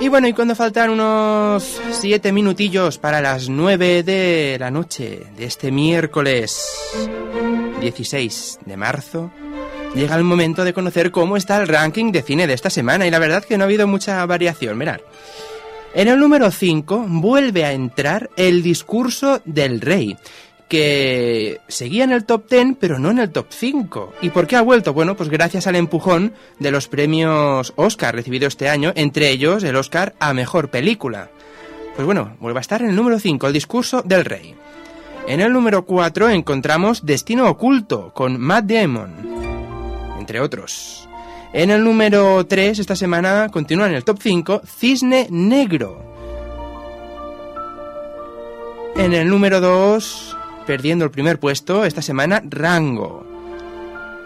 [0.03, 5.44] Y bueno, y cuando faltan unos siete minutillos para las nueve de la noche de
[5.44, 6.68] este miércoles
[7.80, 9.30] 16 de marzo,
[9.94, 13.07] llega el momento de conocer cómo está el ranking de cine de esta semana.
[13.07, 14.98] Y la verdad que no ha habido mucha variación, mirad.
[15.94, 20.16] En el número 5 vuelve a entrar el discurso del rey,
[20.73, 24.14] que seguía en el top 10 pero no en el top 5.
[24.23, 24.95] ¿Y por qué ha vuelto?
[24.95, 29.77] Bueno, pues gracias al empujón de los premios Oscar recibidos este año, entre ellos el
[29.77, 31.29] Oscar a Mejor Película.
[31.95, 34.55] Pues bueno, vuelve a estar en el número 5, el discurso del rey.
[35.29, 39.12] En el número 4 encontramos Destino Oculto, con Matt Damon,
[40.18, 41.07] entre otros.
[41.53, 46.03] En el número 3 esta semana continúa en el top 5 Cisne Negro.
[48.97, 53.27] En el número 2, perdiendo el primer puesto esta semana, Rango.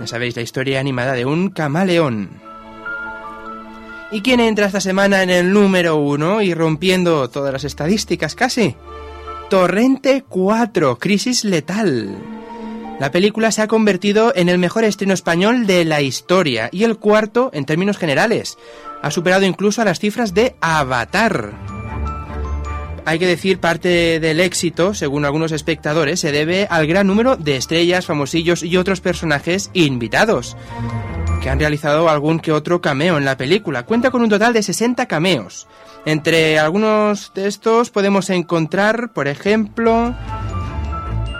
[0.01, 2.31] Ya sabéis la historia animada de un camaleón.
[4.11, 8.77] ¿Y quién entra esta semana en el número 1 y rompiendo todas las estadísticas casi?
[9.51, 12.17] Torrente 4, Crisis Letal.
[13.01, 16.97] La película se ha convertido en el mejor estreno español de la historia y el
[16.97, 18.57] cuarto en términos generales.
[19.03, 21.76] Ha superado incluso a las cifras de Avatar.
[23.07, 27.57] Hay que decir, parte del éxito, según algunos espectadores, se debe al gran número de
[27.57, 30.57] estrellas, famosillos y otros personajes invitados,
[31.41, 33.85] que han realizado algún que otro cameo en la película.
[33.85, 35.69] Cuenta con un total de 60 cameos.
[36.05, 40.13] Entre algunos de estos podemos encontrar, por ejemplo,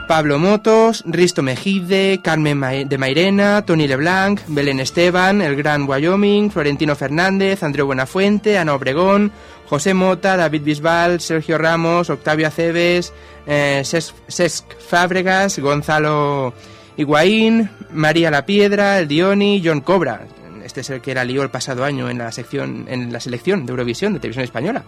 [0.07, 6.95] Pablo Motos, Risto Mejide, Carmen de Mairena, Tony Leblanc, Belén Esteban, El Gran Wyoming, Florentino
[6.95, 9.33] Fernández, Andreu Buenafuente, Ana Obregón,
[9.69, 13.13] José Mota, David Bisbal, Sergio Ramos, Octavio Aceves,
[13.47, 16.55] eh, Cesc Fábregas, Gonzalo
[16.97, 20.21] Higuaín, María La Piedra, El Dioni, John Cobra.
[20.65, 23.67] Este es el que era lío el pasado año en la sección, en la selección
[23.67, 24.85] de Eurovisión de Televisión Española.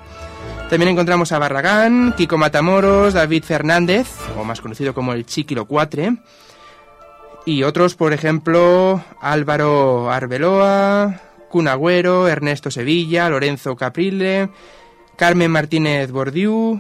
[0.71, 4.07] También encontramos a Barragán, Kiko Matamoros, David Fernández,
[4.39, 6.19] o más conocido como el Chiquilo Cuatre,
[7.47, 14.51] y otros, por ejemplo, Álvaro Arbeloa, Cunagüero, Ernesto Sevilla, Lorenzo Caprile,
[15.17, 16.79] Carmen Martínez Bordiú,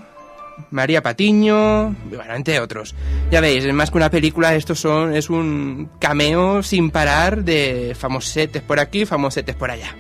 [0.70, 2.94] María Patiño, bueno, entre otros.
[3.30, 8.62] Ya veis, más que una película, esto son, es un cameo sin parar de famosetes
[8.62, 9.96] por aquí, famosetes por allá.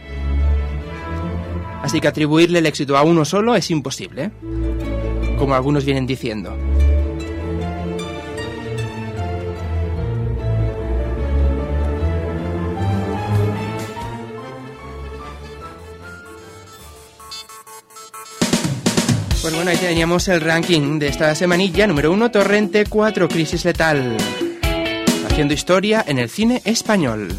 [1.82, 4.30] Así que atribuirle el éxito a uno solo es imposible, ¿eh?
[5.38, 6.56] como algunos vienen diciendo.
[19.40, 21.86] Pues bueno, ahí teníamos el ranking de esta semanilla.
[21.86, 24.14] Número 1, Torrente 4, Crisis Letal.
[25.26, 27.34] Haciendo historia en el cine español.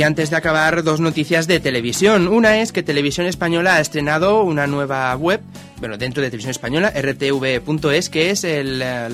[0.00, 2.26] Y antes de acabar, dos noticias de televisión.
[2.26, 5.42] Una es que Televisión Española ha estrenado una nueva web,
[5.76, 9.08] bueno, dentro de Televisión Española, rtv.es, que es, el, eh,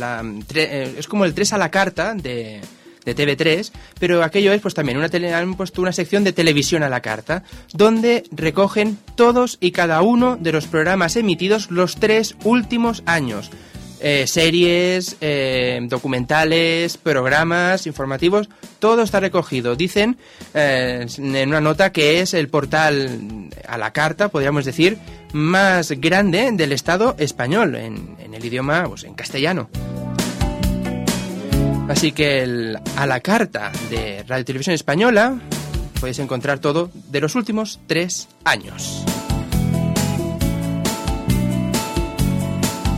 [0.54, 2.60] eh, es como el 3 a la carta de,
[3.04, 6.84] de TV3, pero aquello es pues también una tele, han puesto una sección de televisión
[6.84, 12.36] a la carta, donde recogen todos y cada uno de los programas emitidos los tres
[12.44, 13.50] últimos años.
[13.98, 19.74] Eh, series, eh, documentales, programas, informativos, todo está recogido.
[19.74, 20.18] Dicen
[20.52, 24.98] eh, en una nota que es el portal a la carta, podríamos decir,
[25.32, 29.70] más grande del Estado español, en, el idioma, pues en castellano.
[31.88, 35.38] Así que el, a la carta de Radio Televisión Española
[36.00, 39.04] podéis encontrar todo de los últimos tres años.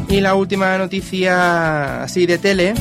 [0.09, 2.75] Y la última noticia así de tele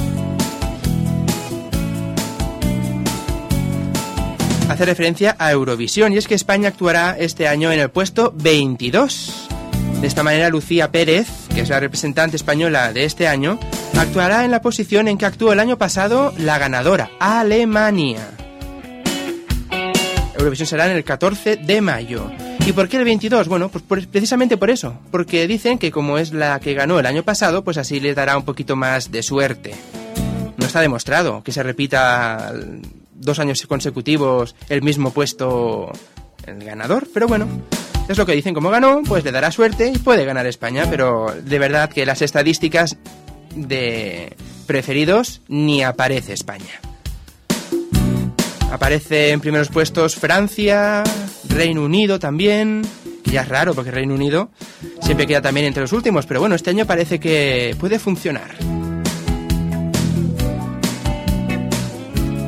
[4.69, 9.49] hace referencia a Eurovisión y es que España actuará este año en el puesto 22.
[10.01, 13.59] De esta manera Lucía Pérez, que es la representante española de este año,
[13.97, 18.29] actuará en la posición en que actuó el año pasado la ganadora, Alemania.
[20.35, 22.29] Eurovisión será en el 14 de mayo.
[22.67, 23.47] ¿Y por qué el 22?
[23.47, 27.23] Bueno, pues precisamente por eso, porque dicen que como es la que ganó el año
[27.23, 29.73] pasado, pues así le dará un poquito más de suerte.
[30.57, 32.51] No está demostrado que se repita
[33.13, 35.93] dos años consecutivos el mismo puesto
[36.45, 37.47] el ganador, pero bueno,
[38.09, 41.33] es lo que dicen, como ganó, pues le dará suerte y puede ganar España, pero
[41.41, 42.97] de verdad que las estadísticas
[43.55, 46.81] de preferidos ni aparece España.
[48.69, 51.05] Aparece en primeros puestos Francia,
[51.49, 52.83] Reino Unido también,
[53.23, 54.49] que ya es raro porque Reino Unido
[55.01, 58.55] siempre queda también entre los últimos, pero bueno, este año parece que puede funcionar.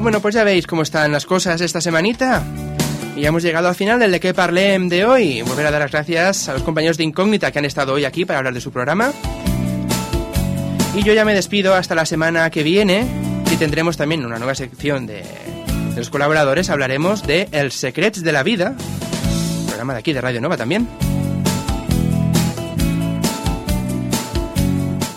[0.01, 2.43] Bueno, pues ya veis cómo están las cosas esta semanita.
[3.17, 5.41] Y ya hemos llegado al final del de que parlem de hoy.
[5.41, 8.23] Volver a dar las gracias a los compañeros de Incógnita que han estado hoy aquí
[8.23, 9.11] para hablar de su programa.
[10.95, 13.05] Y yo ya me despido hasta la semana que viene
[13.51, 15.23] y tendremos también una nueva sección de,
[15.93, 16.69] de los colaboradores.
[16.69, 18.75] Hablaremos de El Secrets de la Vida,
[19.67, 20.87] programa de aquí de Radio Nova también.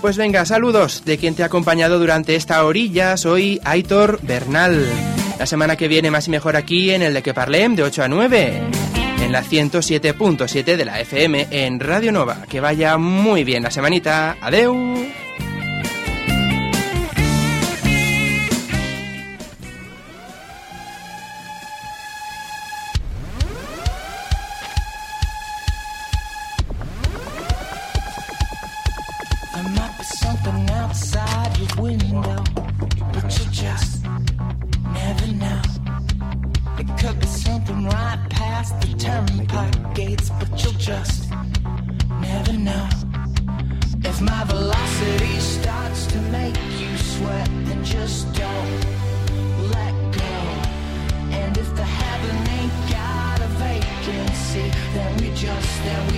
[0.03, 3.16] Pues venga, saludos de quien te ha acompañado durante esta orilla.
[3.16, 4.85] Soy Aitor Bernal.
[5.39, 8.03] La semana que viene más y mejor aquí en el de que parlem de 8
[8.03, 8.62] a 9.
[9.23, 12.43] En la 107.7 de la FM en Radio Nova.
[12.49, 14.37] Que vaya muy bien la semanita.
[14.41, 14.75] Adeu.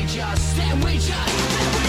[0.05, 1.84] We just, then we just, then we just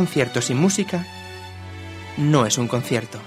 [0.00, 1.04] concierto sin música
[2.16, 3.18] no es un concierto.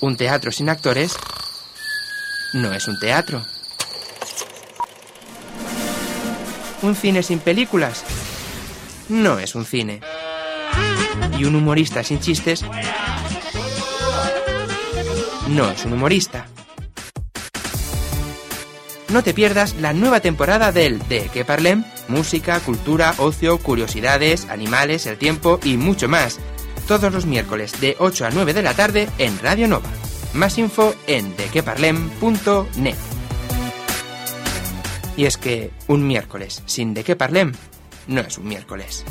[0.00, 1.16] Un teatro sin actores
[2.52, 3.42] no es un teatro.
[6.82, 8.04] Un cine sin películas
[9.08, 10.02] no es un cine.
[11.38, 12.62] Y un humorista sin chistes
[15.48, 16.27] no es un humorista.
[19.18, 25.06] No te pierdas la nueva temporada del De Que Parlem, música, cultura, ocio, curiosidades, animales,
[25.06, 26.38] el tiempo y mucho más.
[26.86, 29.88] Todos los miércoles de 8 a 9 de la tarde en Radio Nova.
[30.34, 32.94] Más info en dequeparlem.net.
[35.16, 37.54] Y es que un miércoles sin De Que Parlem
[38.06, 39.04] no es un miércoles.